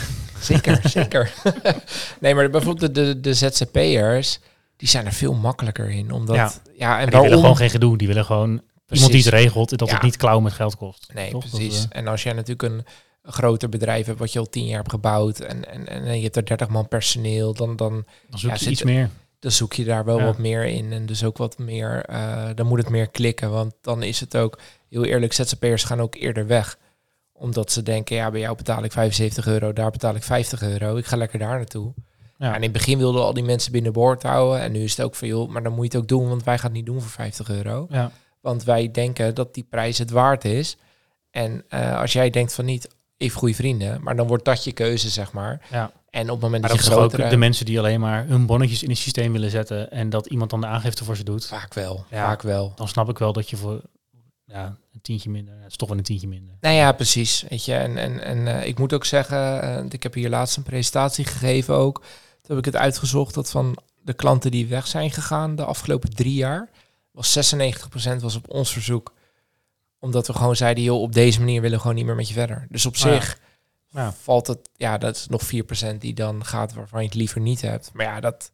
[0.41, 1.33] Zeker, zeker.
[2.21, 4.39] nee, maar bijvoorbeeld de, de, de ZZP'ers,
[4.77, 6.11] die zijn er veel makkelijker in.
[6.11, 6.53] Omdat, Ja.
[6.79, 7.23] ja, en En die waarom?
[7.23, 7.99] willen gewoon geen gedoe.
[7.99, 9.95] Die willen gewoon iemand die het regelt en dat Ja.
[9.95, 11.11] het niet klauw met geld kost.
[11.15, 11.43] Nee, Toch?
[11.43, 11.87] Dat, precies.
[11.89, 12.85] eh, en als jij natuurlijk een,
[13.23, 16.23] een groter bedrijf hebt wat je al tien jaar hebt gebouwd en, en, en je
[16.23, 17.93] hebt er 30 man personeel, dan, dan,
[18.31, 19.11] dan zoek Ja, je zit- iets meer.
[19.45, 20.25] Dan zoek je daar wel Ja.
[20.25, 20.93] wat meer in.
[20.93, 23.51] En dus ook wat meer, eh, dan moet het meer klikken.
[23.51, 26.79] Want dan is het ook, heel eerlijk, ZZP'ers gaan ook eerder weg.
[27.33, 30.97] Omdat ze denken, ja, bij jou betaal ik 75 euro, daar betaal ik 50 euro.
[30.97, 31.93] Ik ga lekker daar naartoe.
[32.39, 32.49] Ja.
[32.49, 34.61] En in het begin wilden al die mensen binnen boord houden.
[34.61, 36.45] En nu is het ook van, joh, maar dan moet je het ook doen, want
[36.45, 37.87] wij gaan het niet doen voor 50 euro.
[37.91, 38.11] Ja.
[38.41, 40.77] Want wij denken dat die prijs het waard is.
[41.31, 44.73] En eh, als jij denkt van niet, even goede vrienden, maar dan wordt dat je
[44.73, 45.67] keuze, zeg maar.
[45.71, 45.93] Ja.
[46.15, 47.31] En op het moment Maar dat dat je toch ook grotere...
[47.31, 50.51] de mensen die alleen maar hun bonnetjes in het systeem willen zetten en dat iemand
[50.51, 51.47] dan de aangifte voor ze doet.
[51.47, 52.27] Vaak wel, Ja.
[52.27, 52.73] vaak wel.
[52.77, 53.81] Dan snap ik wel dat je voor
[54.45, 56.55] ja, een tientje minder, het is toch wel een tientje minder.
[56.61, 57.45] Nou ja, precies.
[57.49, 60.57] Weet je, en, en, en eh, ik moet ook zeggen, eh, ik heb hier laatst
[60.57, 61.99] een presentatie gegeven ook.
[62.43, 66.15] Toen heb ik het uitgezocht dat van de klanten die weg zijn gegaan de afgelopen
[66.15, 66.69] drie jaar,
[67.11, 69.13] was 96% was op ons verzoek.
[69.99, 72.35] Omdat we gewoon zeiden, joh, op deze manier willen we gewoon niet meer met je
[72.35, 72.67] verder.
[72.71, 73.01] Dus op ja.
[73.01, 73.53] zich Ja.
[73.95, 75.43] Valt het, ja, dat is nog
[75.95, 77.91] 4% die dan gaat waarvan je het liever niet hebt.
[77.93, 78.51] Maar ja, dat,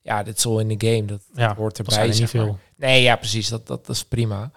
[0.00, 1.04] ja, dit is al in de game.
[1.04, 1.98] Dat, Ja, hoort erbij.
[1.98, 2.44] er niet zeg maar.
[2.44, 2.58] veel.
[2.76, 3.48] Nee, ja, precies.
[3.48, 4.50] Dat, dat, dat is prima.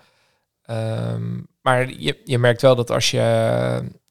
[0.66, 3.22] Ehm, maar je, je merkt wel dat als je...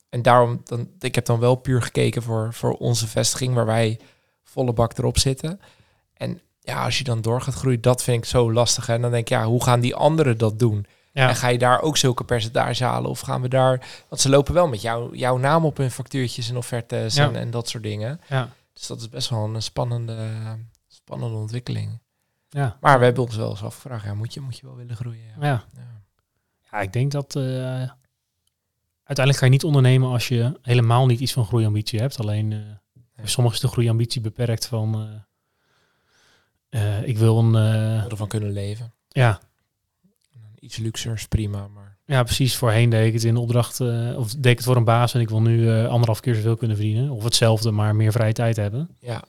[0.08, 4.00] En daarom, dan, ik heb dan wel puur gekeken voor, voor onze vestiging, waar wij
[4.42, 5.60] volle bak erop zitten.
[6.14, 8.88] En ja, als je dan door gaat groeien, dat vind ik zo lastig.
[8.88, 10.86] En dan denk ik, ja, hoe gaan die anderen dat doen?
[11.14, 11.28] Ja.
[11.28, 13.10] En ga je daar ook zulke percentage halen?
[13.10, 13.86] Of gaan we daar...
[14.08, 17.28] Want ze lopen wel met jou, jouw naam op hun factuurtjes en offertes Ja.
[17.28, 18.20] en, en dat soort dingen.
[18.28, 18.48] Ja.
[18.72, 20.28] Dus dat is best wel een spannende,
[20.86, 22.00] spannende ontwikkeling.
[22.48, 22.76] Ja.
[22.80, 25.24] Maar we hebben ons wel eens afgevraagd, ja, moet, je, moet je wel willen groeien?
[25.40, 25.64] Ja.
[26.70, 26.80] Ja.
[26.80, 27.42] Ik denk dat eh,
[29.02, 32.20] uiteindelijk ga je niet ondernemen als je helemaal niet iets van groeiambitie hebt.
[32.20, 32.58] Alleen eh
[33.14, 35.24] bij sommigen is de groeiambitie beperkt van
[36.70, 38.94] eh, eh, ik wil een eh, ervan kunnen leven.
[39.08, 39.40] ja,
[40.64, 42.56] Iets luxer is prima, maar ja, precies.
[42.56, 45.20] Voorheen deed ik het in opdracht eh, of deed ik het voor een baas en
[45.20, 47.10] ik wil nu eh, anderhalf keer zoveel kunnen verdienen.
[47.10, 48.88] Of hetzelfde, maar meer vrije tijd hebben.
[49.00, 49.22] ja,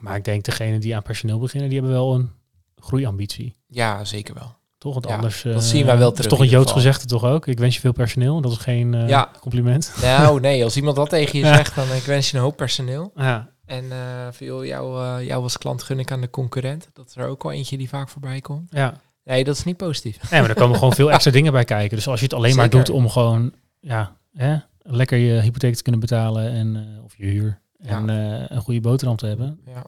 [0.00, 2.30] Maar ik denk degenen die aan personeel beginnen, die hebben wel een
[2.76, 3.56] groeiambitie.
[3.66, 4.54] ja zeker wel.
[4.78, 4.92] Toch?
[4.92, 5.42] Want Ja, anders.
[5.42, 7.46] dat eh, zien wij wel Dat is terug toch een Joods gezegde toch ook?
[7.46, 8.40] Ik wens je veel personeel.
[8.40, 9.30] Dat is geen Ja.
[9.40, 9.92] compliment.
[10.02, 11.54] Nou, nee, als iemand dat tegen je Ja.
[11.56, 13.12] zegt, dan ik wens je een hoop personeel.
[13.14, 13.98] Ja, En eh
[14.32, 16.88] van, joh, jou, eh, jou als klant gun ik aan de concurrent.
[16.92, 18.68] Dat is er ook wel eentje die vaak voorbij komt.
[18.72, 19.00] ja.
[19.24, 20.30] Nee, dat is niet positief.
[20.30, 21.96] Nee, maar er komen gewoon veel extra dingen bij kijken.
[21.96, 25.82] Dus als je het alleen maar doet om gewoon ja, hè, lekker je hypotheek te
[25.82, 29.84] kunnen betalen en, eh, of je huur en eh, een goede boterham te hebben, Ja.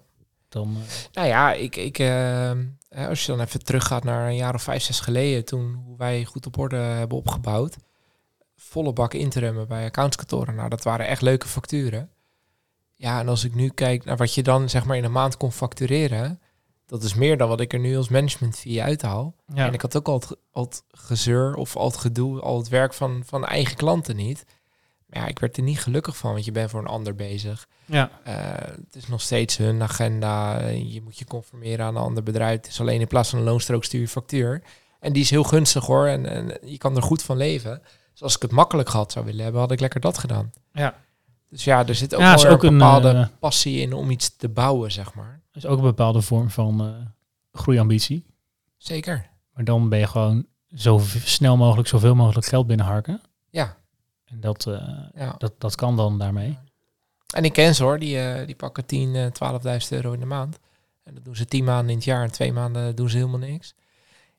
[0.49, 2.01] dan eh, Nou ja, ik, ik,
[3.09, 6.25] als je dan even teruggaat naar een jaar of vijf, zes geleden, toen hoe wij
[6.25, 7.77] goed op orde hebben opgebouwd,
[8.57, 10.55] volle bak interimen bij accountskantoren.
[10.55, 12.09] Nou, dat waren echt leuke facturen.
[12.95, 15.37] Ja, en als ik nu kijk naar wat je dan zeg maar in een maand
[15.37, 16.41] kon factureren,
[16.87, 19.35] dat is meer dan wat ik er nu als management fee uithaal.
[19.55, 19.67] ja.
[19.67, 22.69] En ik had ook al het, al het gezeur of al het gedoe, al het
[22.69, 24.45] werk van, van eigen klanten niet.
[25.07, 27.67] Maar ja, ik werd er niet gelukkig van, want je bent voor een ander bezig.
[27.85, 28.35] ja, Eh,
[28.85, 30.67] het is nog steeds hun agenda.
[30.69, 32.57] Je moet je conformeren aan een ander bedrijf.
[32.57, 34.63] Het is alleen in plaats van een loonstrook stuur je factuur.
[35.01, 36.07] En die is heel gunstig hoor.
[36.07, 37.83] En, en je kan er goed van leven.
[38.13, 40.51] Dus als ik het makkelijk gehad zou willen hebben, had ik lekker dat gedaan.
[40.73, 41.03] ja.
[41.49, 44.37] Dus ja, er zit ook Ja, wel ook een, bepaalde eh, passie in om iets
[44.37, 45.34] te bouwen, zeg maar.
[45.55, 46.89] Dat is ook een bepaalde vorm van eh,
[47.53, 48.27] groeiambitie.
[48.77, 49.31] Zeker.
[49.53, 53.21] Maar dan ben je gewoon zo snel mogelijk zoveel mogelijk geld binnenharken.
[53.51, 53.77] Ja,
[54.25, 55.35] En dat, eh, ja.
[55.39, 56.59] dat, dat kan dan daarmee.
[57.35, 60.27] En ik ken ze hoor, die, eh, die pakken 10, eh 12.000 euro in de
[60.27, 60.59] maand.
[61.03, 63.39] En dat doen ze 10 maanden in het jaar en twee maanden doen ze helemaal
[63.39, 63.75] niks.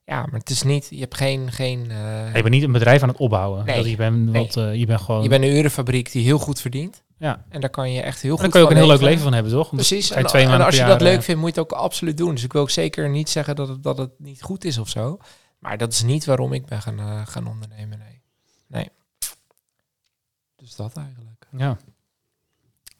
[0.05, 3.01] Ja, maar het is niet, je hebt geen, geen eh, je bent niet een bedrijf
[3.01, 3.65] aan het opbouwen.
[3.65, 4.45] Nee, Dat je, bent, nee.
[4.45, 5.23] wat, eh, je bent gewoon...
[5.23, 7.03] je bent een urenfabriek die heel goed verdient.
[7.17, 7.45] ja.
[7.49, 9.23] En daar kan je echt heel goed dan kan je ook een heel leuk leven
[9.23, 9.69] van hebben, toch?
[9.71, 10.11] Want Precies.
[10.11, 12.31] En, twee en als je dat leuk eh, vindt, moet je het ook absoluut doen.
[12.33, 14.89] Dus ik wil ook zeker niet zeggen dat het, dat het niet goed is of
[14.89, 15.17] zo.
[15.59, 18.21] Maar dat is niet waarom ik ben gaan, gaan ondernemen, nee.
[18.67, 18.89] Nee.
[20.55, 21.47] Dus dat eigenlijk.
[21.57, 21.77] Ja,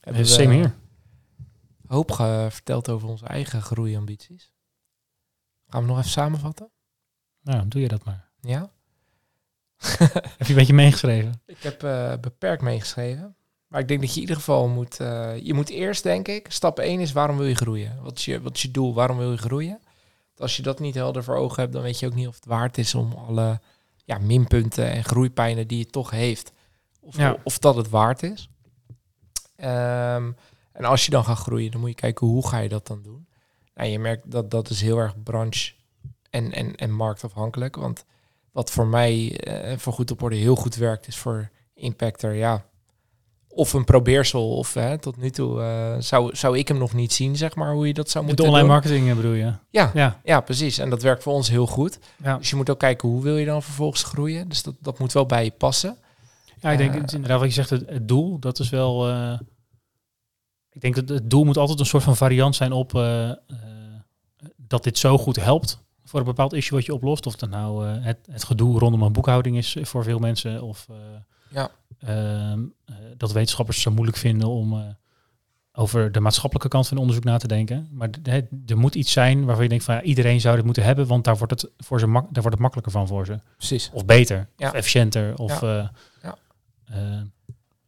[0.01, 0.75] Hebben same we hier.
[1.87, 2.11] hoop
[2.49, 4.51] verteld over onze eigen groeiambities.
[5.67, 6.69] Gaan we nog even samenvatten?
[7.45, 8.27] Nou, doe je dat maar.
[8.41, 8.69] Ja?
[10.37, 11.41] Heb je een beetje meegeschreven?
[11.45, 13.35] Ik heb eh, beperkt meegeschreven.
[13.67, 14.99] Maar ik denk dat je in ieder geval moet...
[14.99, 16.45] eh, je moet eerst, denk ik...
[16.51, 17.99] Stap 1 is waarom wil je groeien?
[18.01, 18.93] Wat is je, wat is je doel?
[18.93, 19.79] Waarom wil je groeien?
[20.37, 21.73] Als je dat niet helder voor ogen hebt...
[21.73, 23.59] dan weet je ook niet of het waard is om alle
[24.03, 26.51] ja, minpunten en groeipijnen die je toch heeft...
[26.99, 27.37] of, Ja.
[27.43, 28.49] of dat het waard is.
[29.55, 30.31] Ehm,
[30.71, 31.71] en als je dan gaat groeien...
[31.71, 33.27] dan moet je kijken hoe ga je dat dan doen.
[33.75, 35.73] Nou, je merkt dat dat is heel erg branche
[36.35, 37.75] en, en, en marktafhankelijk.
[37.75, 38.05] Want
[38.51, 42.65] wat voor mij eh, voor goed op orde heel goed werkt, is voor Impactor, ja.
[43.47, 47.13] Of een probeersel, of hè, tot nu toe eh, zou, zou ik hem nog niet
[47.13, 48.73] zien, zeg maar, hoe je dat zou De moeten online doen.
[48.75, 49.53] marketing eh, bedoel je?
[49.69, 50.19] Ja, Ja.
[50.23, 50.77] ja, precies.
[50.77, 51.99] En dat werkt voor ons heel goed.
[52.23, 54.49] Ja, Dus je moet ook kijken, hoe wil je dan vervolgens groeien?
[54.49, 55.97] Dus dat, dat moet wel bij je passen.
[56.59, 59.09] ja ik denk inderdaad wat je zegt, het, het doel, dat is wel...
[60.71, 62.91] ik denk dat het doel moet altijd een soort van variant zijn op
[64.57, 67.25] dat dit zo goed helpt voor een bepaald issue wat je oplost.
[67.25, 70.61] Of dat nou eh, het, het gedoe rondom een boekhouding is voor veel mensen.
[70.61, 70.95] Of eh,
[71.49, 71.69] Ja.
[71.99, 74.95] ehm, eh, dat wetenschappers het zo moeilijk vinden om
[75.77, 77.87] over de maatschappelijke kant van onderzoek na te denken.
[77.91, 78.09] Maar
[78.65, 81.23] er moet iets zijn waarvan je denkt van ja, iedereen zou dit moeten hebben, want
[81.23, 83.39] daar wordt het voor ze daar wordt het makkelijker van voor ze.
[83.57, 83.89] Precies.
[83.93, 84.67] Of beter, Ja.
[84.67, 85.37] of efficiënter.
[85.37, 85.91] Of, Ja.
[86.21, 86.37] Ja.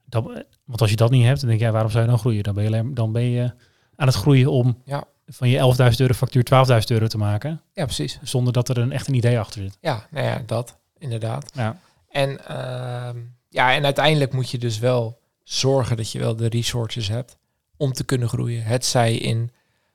[0.05, 0.23] dat,
[0.65, 2.43] want als je dat niet hebt, dan denk je, ja, waarom zou je dan groeien?
[2.43, 3.51] Dan ben je, dan ben je
[3.95, 5.03] aan het groeien om Ja.
[5.27, 8.19] Van je 11.000 euro factuur 12.000 euro te maken, Ja, precies.
[8.23, 9.77] zonder dat er een echt een idee achter zit.
[9.81, 11.51] Ja, nou ja, dat, inderdaad.
[11.53, 13.17] Ja, En, ehm,
[13.49, 17.37] ja, en uiteindelijk moet je dus wel zorgen dat je wel de resources hebt
[17.77, 18.63] om te kunnen groeien.
[18.63, 19.51] Het zij in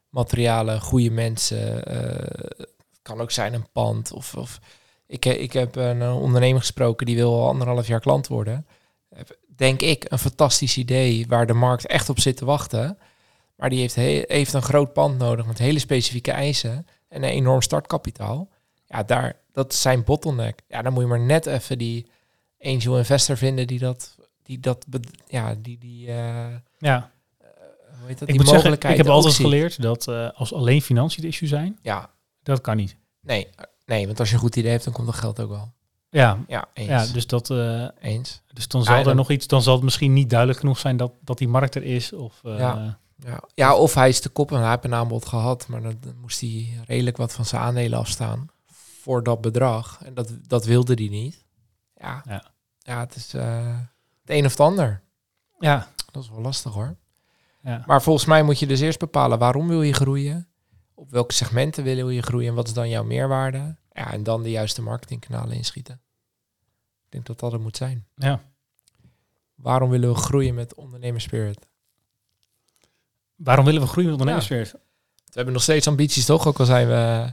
[0.09, 1.85] materialen, goede mensen.
[1.85, 2.57] eh,
[2.91, 4.13] het kan ook zijn een pand.
[4.13, 4.59] Of, of
[5.07, 8.67] ik, ik heb een ondernemer gesproken die wil al anderhalf jaar klant worden.
[9.57, 12.99] Denk ik een fantastisch idee waar de markt echt op zit te wachten.
[13.63, 17.29] Maar die heeft, he- heeft een groot pand nodig met hele specifieke eisen en een
[17.31, 18.49] enorm startkapitaal.
[18.87, 20.61] Ja, daar, dat is zijn bottleneck.
[20.69, 22.07] Ja, dan moet je maar net even die
[22.61, 24.87] angel investor vinden die dat, die dat,
[25.27, 26.15] ja, die, die, eh,
[26.79, 27.11] ja.
[27.39, 29.45] hoe heet dat, ik die moet zeggen, ik mogelijkheid heb altijd ziet.
[29.47, 32.11] geleerd dat eh, als alleen financiën het issue zijn, Ja,
[32.43, 32.97] dat kan niet.
[33.21, 33.49] nee,
[33.87, 35.73] nee, want als je een goed idee hebt, dan komt dat geld ook wel.
[36.11, 36.89] Ja, Ja, eens.
[36.89, 38.43] ja dus, dat, eh, eens.
[38.53, 40.97] dus dan Ja, zal er nog iets, dan zal het misschien niet duidelijk genoeg zijn
[40.97, 42.13] dat, dat die markt er is.
[42.13, 43.01] Of, eh, Ja.
[43.25, 43.43] Ja.
[43.55, 46.41] ja, of hij is te kop en hij heeft een aanbod gehad, maar dan, moest
[46.41, 48.51] hij redelijk wat van zijn aandelen afstaan
[49.01, 50.03] voor dat bedrag.
[50.05, 51.45] En dat, dat wilde hij niet.
[51.97, 52.53] Ja, Ja.
[52.79, 53.01] ja.
[53.01, 53.79] het is eh,
[54.21, 55.03] het een of het ander.
[55.59, 56.97] ja, Dat is wel lastig hoor.
[57.63, 57.83] ja.
[57.87, 60.49] Maar volgens mij moet je dus eerst bepalen waarom wil je groeien,
[60.95, 63.77] op welke segmenten wil je groeien en wat is dan jouw meerwaarde.
[63.93, 66.03] Ja, en dan de juiste marketingkanalen inschieten.
[67.05, 68.07] Ik denk dat dat het moet zijn.
[68.15, 68.41] ja.
[69.55, 71.69] Waarom willen we groeien met ondernemerspirit?
[73.45, 74.71] Waarom willen we groeien met ondernemersfeer?
[75.25, 76.47] We hebben nog steeds ambities, toch?
[76.47, 77.33] Ook al zijn we een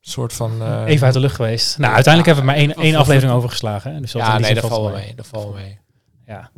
[0.00, 0.62] soort van...
[0.62, 1.78] eh, Even uit de lucht geweest.
[1.78, 3.94] Nou, ja, uiteindelijk hebben we maar één, één aflevering overgeslagen.
[3.94, 4.00] hè.
[4.00, 5.14] Dus Ja, nee, valt vallen we mee.
[5.14, 5.78] Dat vallen mee.
[6.26, 6.50] Ja.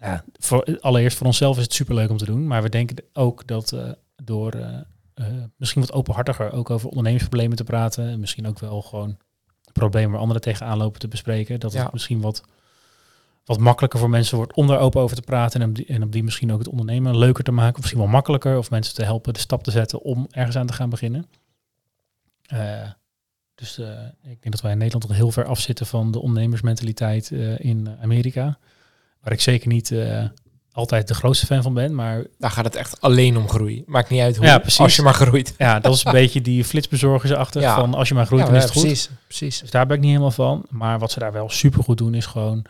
[0.00, 2.46] ja voor, allereerst voor onszelf is het superleuk om te doen.
[2.46, 3.90] Maar we denken ook dat eh,
[4.24, 4.52] door
[5.14, 5.24] eh,
[5.56, 8.08] misschien wat openhartiger ook over ondernemersproblemen te praten.
[8.08, 9.16] En misschien ook wel gewoon
[9.72, 11.60] problemen waar anderen tegenaan lopen te bespreken.
[11.60, 11.82] Dat Ja.
[11.82, 12.42] het misschien wat,
[13.48, 15.60] wat makkelijker voor mensen wordt om daar open over te praten.
[15.62, 17.74] En op, die, en op die misschien ook het ondernemen leuker te maken.
[17.74, 18.58] Of misschien wel makkelijker.
[18.58, 21.26] Of mensen te helpen de stap te zetten om ergens aan te gaan beginnen.
[22.46, 22.60] Eh,
[23.54, 23.88] dus eh,
[24.22, 27.96] ik denk dat wij in Nederland al heel ver afzitten van de ondernemersmentaliteit eh, in
[28.02, 28.58] Amerika.
[29.20, 29.94] Waar ik zeker niet
[30.72, 31.94] altijd de grootste fan van ben.
[31.94, 33.82] Maar Daar gaat het echt alleen om groei.
[33.86, 34.80] Maakt niet uit hoe, Ja, precies.
[34.80, 35.54] als je maar groeit.
[35.58, 37.74] ja, dat is een beetje die flitsbezorgersachtig Ja.
[37.74, 38.82] van als je maar groeit, ja, dan is het goed.
[38.82, 39.60] precies, precies.
[39.60, 40.66] Dus daar ben ik niet helemaal van.
[40.68, 42.64] Maar wat ze daar wel super goed doen is gewoon...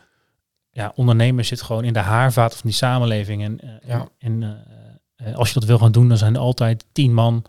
[0.70, 3.42] Ja, ondernemen zit gewoon in de haarvaten van die samenleving.
[3.42, 4.08] En, eh, Ja.
[4.18, 7.44] en eh, eh, als je dat wil gaan doen, dan zijn er altijd tien man,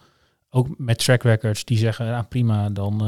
[0.49, 2.99] ook met track records, die zeggen, ja, prima, dan,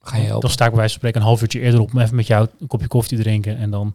[0.00, 0.40] Ga je helpen.
[0.40, 2.26] dan sta ik bij wijze van spreken een half uurtje eerder op om even met
[2.26, 3.56] jou een kopje koffie te drinken.
[3.56, 3.94] En dan,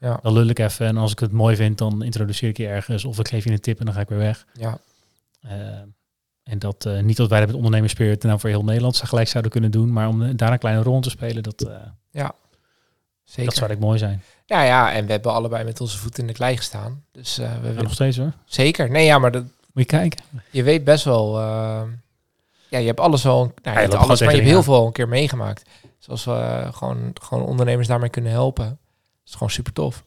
[0.00, 0.18] Ja.
[0.22, 0.86] dan lul ik even.
[0.86, 3.04] En als ik het mooi vind, dan introduceer ik je ergens.
[3.04, 4.46] Of ik geef je een tip en dan ga ik weer weg.
[4.52, 4.78] Ja,
[6.42, 9.70] en dat niet dat wij dat met ondernemerspirit nou voor heel Nederland gelijk zouden kunnen
[9.70, 11.76] doen, maar om daar een kleine rol te spelen, dat, eh,
[13.24, 13.44] zeker.
[13.44, 14.22] dat zou ik mooi zijn.
[14.48, 17.04] Ja, ja, en we hebben allebei met onze voeten in de klei gestaan.
[17.12, 17.82] Dus eh, we Ja, willen...
[17.82, 18.32] nog steeds hoor.
[18.44, 18.90] Zeker.
[18.90, 20.24] Nee, ja, maar dat, Moet je kijken.
[20.50, 21.38] je weet best wel...
[21.38, 21.82] eh,
[22.68, 23.52] ja, je hebt alles wel...
[23.62, 25.62] Nou, je niet loopt alles, gewoon maar je hebt heel veel een keer meegemaakt.
[25.98, 28.64] Zoals we eh, gewoon, gewoon ondernemers daarmee kunnen helpen.
[28.66, 28.76] Dat
[29.24, 30.04] is gewoon super tof.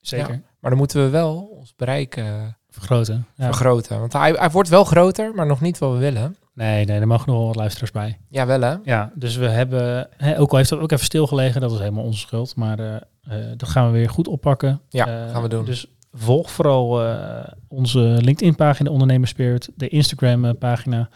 [0.00, 0.40] Zeker.
[0.60, 3.26] Maar dan moeten we wel ons bereik eh, Vergroten.
[3.34, 3.44] Ja.
[3.46, 4.00] vergroten.
[4.00, 6.36] Want hij, hij wordt wel groter, maar nog niet wat we willen.
[6.54, 8.18] nee, nee, er mogen nog wel wat luisteraars bij.
[8.28, 8.74] Ja, wel hè?
[8.84, 12.04] Ja, dus we hebben, hè, ook al heeft dat ook even stilgelegen, dat is helemaal
[12.04, 13.02] onze schuld, maar
[13.56, 14.80] dat gaan we weer goed oppakken.
[14.88, 15.64] Ja, Eh, gaan we doen.
[15.64, 21.08] Dus volg vooral eh, onze LinkedIn-pagina Ondernemerspirit, de Instagram-pagina.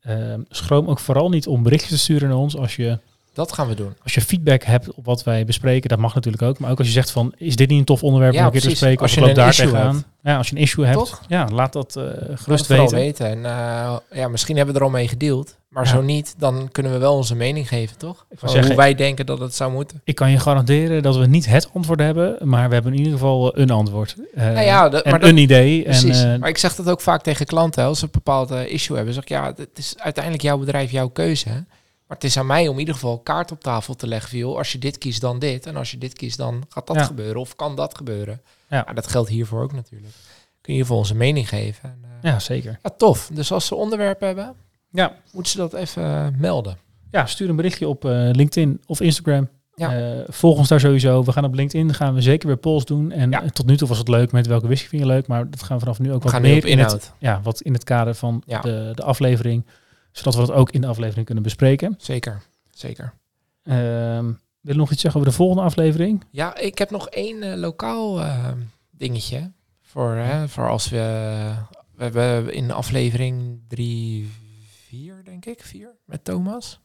[0.00, 2.98] ehm, schroom ook vooral niet om berichtjes te sturen naar ons als je,
[3.36, 3.94] Dat gaan we doen.
[4.02, 5.88] als je feedback hebt op wat wij bespreken.
[5.88, 6.58] Dat mag natuurlijk ook.
[6.58, 8.52] Maar ook als je zegt van, is dit niet een tof onderwerp Ja, om een
[8.52, 9.02] keer te bespreken?
[9.02, 9.94] Als of je een daar tegenaan.
[9.94, 10.06] hebt.
[10.22, 10.98] Ja, als je een issue hebt.
[10.98, 11.22] Toch?
[11.28, 12.96] Ja, laat dat eh, Laat gerust weten.
[12.96, 13.26] weten.
[13.26, 15.56] En eh, ja, misschien hebben we er al mee gedeeld.
[15.68, 15.90] Maar Ja.
[15.90, 18.26] zo niet, dan kunnen we wel onze mening geven, toch?
[18.34, 20.00] Van zeggen- hoe wij denken dat het zou moeten.
[20.04, 23.12] Ik kan je garanderen dat we niet het antwoord hebben, maar we hebben in ieder
[23.12, 24.16] geval een antwoord.
[24.34, 25.82] Eh, Nou ja, dat- en maar dat- een idee.
[25.82, 26.22] Precies.
[26.22, 27.84] En, eh, maar ik zeg dat ook vaak tegen klanten.
[27.84, 30.90] Als ze een bepaald eh, issue hebben, zeg ik ja, het is uiteindelijk jouw bedrijf,
[30.90, 31.64] jouw keuze.
[32.06, 34.30] Maar het is aan mij om in ieder geval kaart op tafel te leggen.
[34.30, 35.66] Van, joh, als je dit kiest, dan dit.
[35.66, 37.04] En als je dit kiest, dan gaat dat Ja.
[37.04, 37.40] gebeuren.
[37.40, 38.40] Of kan dat gebeuren.
[38.68, 38.84] Ja.
[38.86, 38.92] Ja.
[38.92, 40.12] dat geldt hiervoor ook natuurlijk.
[40.60, 41.88] Kun je in ieder geval onze mening geven.
[41.90, 42.78] En, eh, ja, zeker.
[42.82, 43.30] ja, tof.
[43.32, 44.54] Dus als ze onderwerpen hebben,
[44.90, 45.16] Ja.
[45.32, 46.78] moeten ze dat even eh, melden.
[47.10, 49.48] ja, stuur een berichtje op eh, LinkedIn of Instagram.
[49.74, 50.24] Ja.
[50.28, 51.24] Volg ons daar sowieso.
[51.24, 53.12] We gaan op LinkedIn gaan we zeker weer polls doen.
[53.12, 53.42] En Ja.
[53.52, 55.26] tot nu toe was het leuk met welke whisky vind je leuk.
[55.26, 57.72] Maar dat gaan we vanaf nu ook We wat meer in het, ja, wat in
[57.72, 59.66] het kader van de, de aflevering.
[60.16, 61.94] Zodat we dat ook in de aflevering kunnen bespreken.
[61.98, 62.42] Zeker.
[62.70, 63.12] Zeker.
[63.62, 66.24] Ehm wil je nog iets zeggen over de volgende aflevering?
[66.30, 68.52] Ja, ik heb nog één eh, lokaal eh,
[68.90, 69.52] dingetje.
[69.80, 71.54] Voor, hè, voor als we...
[71.94, 74.30] We hebben in aflevering drie,
[74.88, 75.62] vier, denk ik.
[75.62, 76.80] Vier, met Thomas.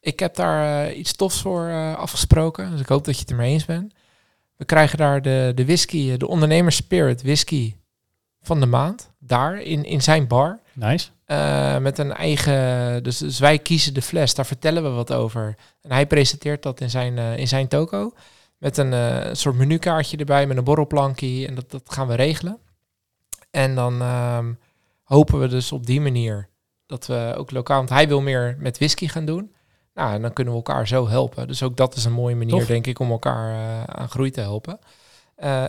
[0.00, 2.70] Ik heb daar eh, iets tofs voor eh, afgesproken.
[2.70, 3.94] Dus ik hoop dat je het ermee eens bent.
[4.56, 7.74] We krijgen daar de, de whisky, de ondernemer Spirit whisky
[8.40, 9.10] van de maand.
[9.18, 10.58] Daar, in, in zijn bar.
[10.72, 11.08] Nice.
[11.32, 13.02] Eh, met een eigen...
[13.02, 15.56] Dus, dus wij kiezen de fles, daar vertellen we wat over.
[15.80, 18.12] En hij presenteert dat in zijn, eh, in zijn toko.
[18.58, 21.46] Met een eh, soort menukaartje erbij, met een borrelplankje.
[21.46, 22.58] En dat, dat gaan we regelen.
[23.50, 24.52] En dan ehm,
[25.02, 26.48] hopen we dus op die manier
[26.86, 27.76] dat we ook lokaal...
[27.76, 29.54] Want hij wil meer met whisky gaan doen.
[29.94, 31.46] Nou, en dan kunnen we elkaar zo helpen.
[31.46, 32.66] Dus ook dat is een mooie manier, Tof.
[32.66, 34.78] denk ik, om elkaar aan groei te helpen.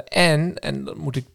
[0.07, 1.25] En, en dan moet ik...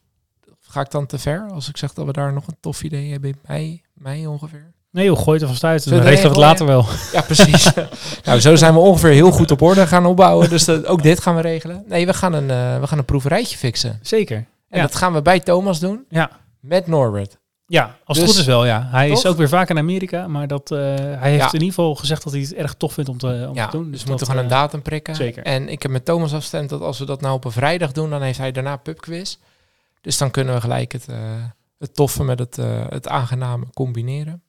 [0.60, 3.10] Ga ik dan te ver als ik zeg dat we daar nog een tof idee
[3.10, 4.72] hebben bij mij ongeveer?
[4.90, 5.88] Nee joh, gooi het er vast uit.
[5.88, 6.86] Dan we regelen we het later wel.
[7.12, 7.70] Ja, precies.
[8.24, 10.50] nou, zo zijn we ongeveer heel goed op orde gaan opbouwen.
[10.50, 11.84] Dus dat, ook dit gaan we regelen.
[11.86, 13.98] Nee, we gaan een, eh, we gaan een proeverijtje fixen.
[14.02, 14.36] Zeker.
[14.36, 14.82] En Ja.
[14.82, 16.04] dat gaan we bij Thomas doen.
[16.08, 16.30] Ja.
[16.60, 17.38] Met Norbert.
[17.66, 18.88] Ja, als Dus- het goed is wel, ja.
[18.90, 21.46] Hij is ook weer vaak in Amerika, maar dat, eh, hij heeft Ja.
[21.46, 23.76] in ieder geval gezegd dat hij het erg tof vindt om te, om ja, te
[23.76, 23.90] doen.
[23.90, 25.14] dus we dat, moeten gewoon een eh, datum prikken.
[25.16, 25.42] zeker.
[25.42, 28.10] En ik heb met Thomas afgestemd dat als we dat nou op een vrijdag doen,
[28.10, 29.36] dan heeft hij daarna pubquiz.
[30.00, 31.06] Dus dan kunnen we gelijk het,
[31.78, 34.42] het toffe met het, eh, het aangename combineren.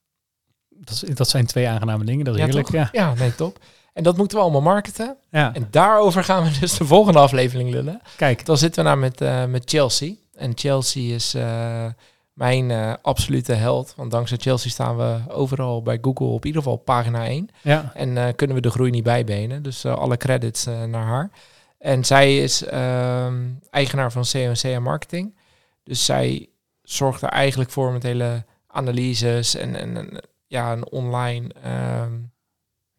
[0.70, 2.72] dat, is- dat zijn twee aangename dingen, dat is Ja, heerlijk.
[2.72, 2.90] Ja.
[2.92, 3.60] Ja, nee, top.
[3.94, 5.18] En dat moeten we allemaal marketen.
[5.32, 8.02] ja, En daarover gaan we dus de volgende aflevering lullen.
[8.18, 8.46] kijk.
[8.46, 10.14] Dan zitten we nou met, eh, met Chelsea.
[10.34, 11.86] En Chelsea is eh,
[12.34, 13.94] mijn absolute held.
[13.96, 17.50] Want dankzij Chelsea staan we overal bij Google op ieder geval pagina 1.
[17.62, 19.64] Ja, En kunnen we de groei niet bijbenen.
[19.64, 21.30] Dus alle credits naar haar.
[21.78, 23.36] En zij is ehm,
[23.70, 25.36] eigenaar van C&C Marketing.
[25.84, 26.49] Dus zij
[26.92, 32.12] zorgt er eigenlijk voor met hele analyses en, en, en, ja, een online ehm,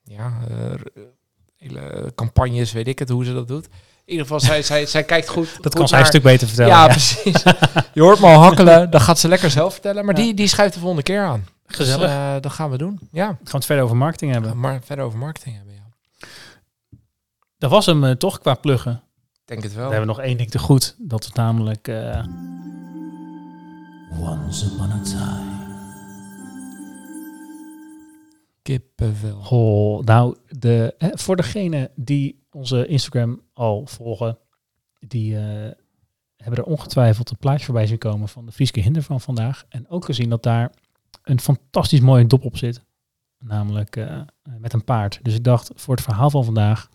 [0.05, 0.57] ja, eh,
[1.57, 3.65] hele campagnes, weet ik het, hoe ze dat doet.
[4.05, 5.49] In ieder geval, zij, zij, zij kijkt goed.
[5.55, 6.73] dat goed kan zij een stuk beter vertellen.
[6.73, 7.43] ja, Ja, precies.
[7.95, 10.05] Je hoort me al hakkelen, dan gaat ze lekker zelf vertellen.
[10.05, 10.23] Maar Ja.
[10.25, 11.47] die, die schuift de volgende keer aan.
[11.67, 12.01] Gezellig.
[12.01, 12.99] Dus, eh, dat gaan we doen.
[13.13, 14.59] Ja, Gaan we het verder over marketing hebben.
[14.61, 15.83] maar verder over marketing hebben, ja.
[17.59, 19.03] Dat was hem eh, toch qua pluggen.
[19.45, 19.89] Denk het We wel.
[19.91, 20.95] hebben nog één ding te goed.
[20.99, 21.89] Dat is namelijk...
[24.19, 25.51] Once upon a time.
[28.63, 29.41] Kippenvel.
[29.43, 34.39] Goh, nou, de, hè, voor degene die onze Instagram al volgen,
[34.99, 35.71] die eh,
[36.37, 39.65] hebben er ongetwijfeld een plaatje voorbij zien komen van de Frieske Hinder van vandaag.
[39.69, 40.73] En ook gezien dat daar
[41.23, 42.85] een fantastisch mooie dop op zit.
[43.39, 44.21] Namelijk eh,
[44.59, 45.19] met een paard.
[45.23, 46.89] Dus ik dacht, voor het verhaal van vandaag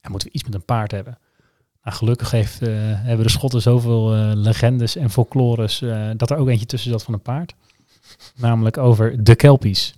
[0.00, 1.18] ja, moeten we iets met een paard hebben.
[1.82, 6.36] Nou, gelukkig heeft, eh, hebben de Schotten zoveel eh, legendes en folklores eh, dat er
[6.36, 7.54] ook eentje tussen zat van een paard.
[8.36, 9.94] Namelijk over de Kelpies.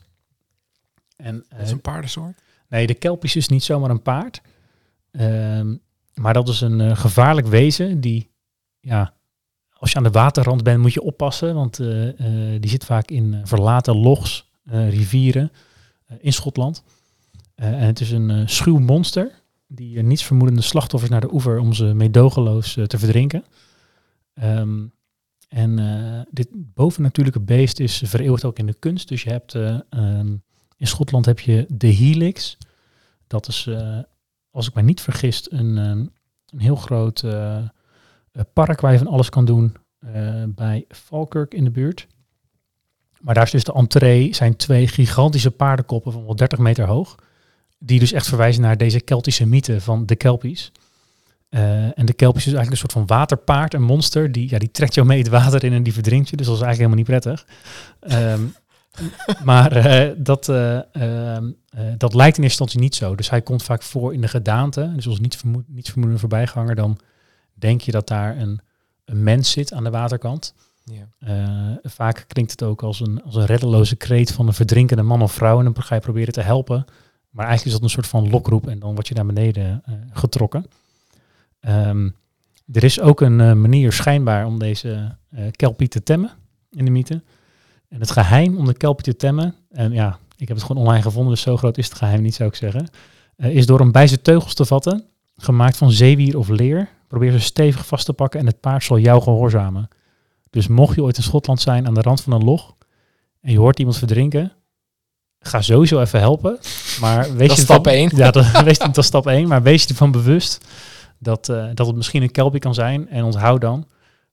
[1.17, 2.43] En, Dat is een paardensoort.
[2.69, 4.41] Nee, de kelpies is niet zomaar een paard.
[5.11, 5.77] Ehm,
[6.15, 8.31] maar dat is een gevaarlijk wezen die,
[8.81, 9.15] ja,
[9.73, 11.55] als je aan de waterrand bent moet je oppassen.
[11.55, 11.77] Want
[12.61, 15.53] die zit vaak in verlaten logs, rivieren
[16.19, 16.83] in Schotland.
[17.55, 21.73] En het is een schuw monster die uh, niets vermoedende slachtoffers naar de oever om
[21.73, 23.45] ze meedogenloos eh, te verdrinken.
[24.35, 24.87] Ehm,
[25.49, 29.09] en eh, dit bovennatuurlijke beest is vereeuwigd ook in de kunst.
[29.09, 30.37] Dus je hebt eh, ehm,
[30.77, 32.59] in Schotland heb je de Helix.
[33.27, 33.99] Dat is, eh,
[34.51, 36.07] als ik mij niet vergis, een, ehm,
[36.55, 37.65] een heel groot eh, eh,
[38.53, 42.07] park waar je van alles kan doen eh, bij Falkirk in de buurt.
[43.21, 47.15] Maar daar is dus de entree, zijn twee gigantische paardenkoppen van wel 30 meter hoog.
[47.87, 50.73] Die dus echt verwijzen naar deze Keltische mythe van de Kelpies.
[51.49, 54.33] Eh, en de Kelpies is eigenlijk een soort van waterpaard, een monster.
[54.33, 56.37] Die, ja, die trekt jou mee het water in en die verdrinkt je.
[56.37, 57.47] Dus dat is eigenlijk helemaal niet prettig.
[58.01, 58.43] Ehm,
[59.45, 63.15] maar eh, dat, eh, ehm, eh, dat lijkt in eerste instantie niet zo.
[63.15, 64.93] Dus hij komt vaak voor in de gedaante.
[64.95, 66.99] Dus als niet, vermoed, niet vermoedende voorbijganger, dan
[67.55, 68.61] denk je dat daar een,
[69.05, 70.55] een mens zit aan de waterkant.
[70.85, 71.81] Ja.
[71.83, 75.33] Vaak klinkt het ook als een, als een reddeloze kreet van een verdrinkende man of
[75.33, 75.59] vrouw.
[75.59, 76.85] En dan ga je proberen te helpen.
[77.35, 79.95] Maar eigenlijk is dat een soort van lokroep en dan word je naar beneden eh,
[80.13, 80.67] getrokken.
[81.61, 82.11] Ehm,
[82.73, 86.31] er is ook een eh, manier schijnbaar om deze eh kelpie te temmen
[86.71, 87.23] in de mythe.
[87.89, 91.03] En het geheim om de kelpie te temmen, en ja, ik heb het gewoon online
[91.03, 92.89] gevonden, dus zo groot is het geheim niet, zou ik zeggen,
[93.37, 95.05] is door hem bij zijn teugels te vatten,
[95.37, 96.89] gemaakt van zeewier of leer.
[97.09, 99.89] Probeer ze stevig vast te pakken en het paard zal jou gehoorzamen.
[100.51, 102.75] Dus mocht je ooit in Schotland zijn aan de rand van een log
[103.41, 104.53] en je hoort iemand verdrinken,
[105.47, 106.59] ga sowieso even helpen.
[107.01, 108.11] Maar wees Dat je stap één.
[108.17, 109.49] Ja, dat, wees, dat is stap één.
[109.49, 110.65] Maar wees je ervan bewust
[111.19, 113.09] dat, eh, dat het misschien een kelpie kan zijn.
[113.09, 113.87] En onthoud dan,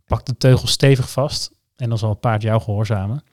[0.05, 3.23] pak de teugels stevig vast en dan zal het paard jou gehoorzamen.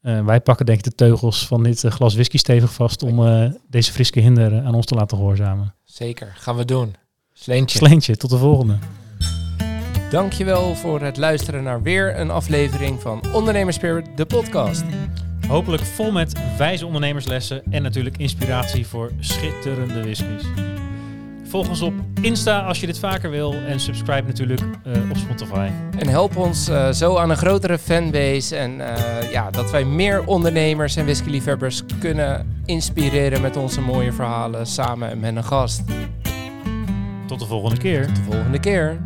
[0.00, 3.52] Eh, wij pakken denk ik de teugels van dit eh, glas whisky stevig vast om
[3.68, 5.74] deze friske hinder aan ons te laten gehoorzamen.
[5.84, 6.94] Zeker, gaan we doen.
[7.32, 7.78] Sleentje.
[7.78, 8.78] Sleentje, tot de volgende.
[10.10, 14.84] Dankjewel voor het luisteren naar weer een aflevering van Ondernemerspirit, de podcast.
[15.48, 20.44] Hopelijk vol met wijze ondernemerslessen en natuurlijk inspiratie voor schitterende whiskies.
[21.44, 25.68] Volg ons op Insta als je dit vaker wil en subscribe natuurlijk eh, op Spotify.
[25.98, 30.26] En help ons eh, zo aan een grotere fanbase en eh, ja, dat wij meer
[30.26, 35.82] ondernemers en whiskyliefhebbers kunnen inspireren met onze mooie verhalen samen met een gast.
[37.26, 38.06] Tot de volgende keer.
[38.06, 38.98] Tot de volgende keer.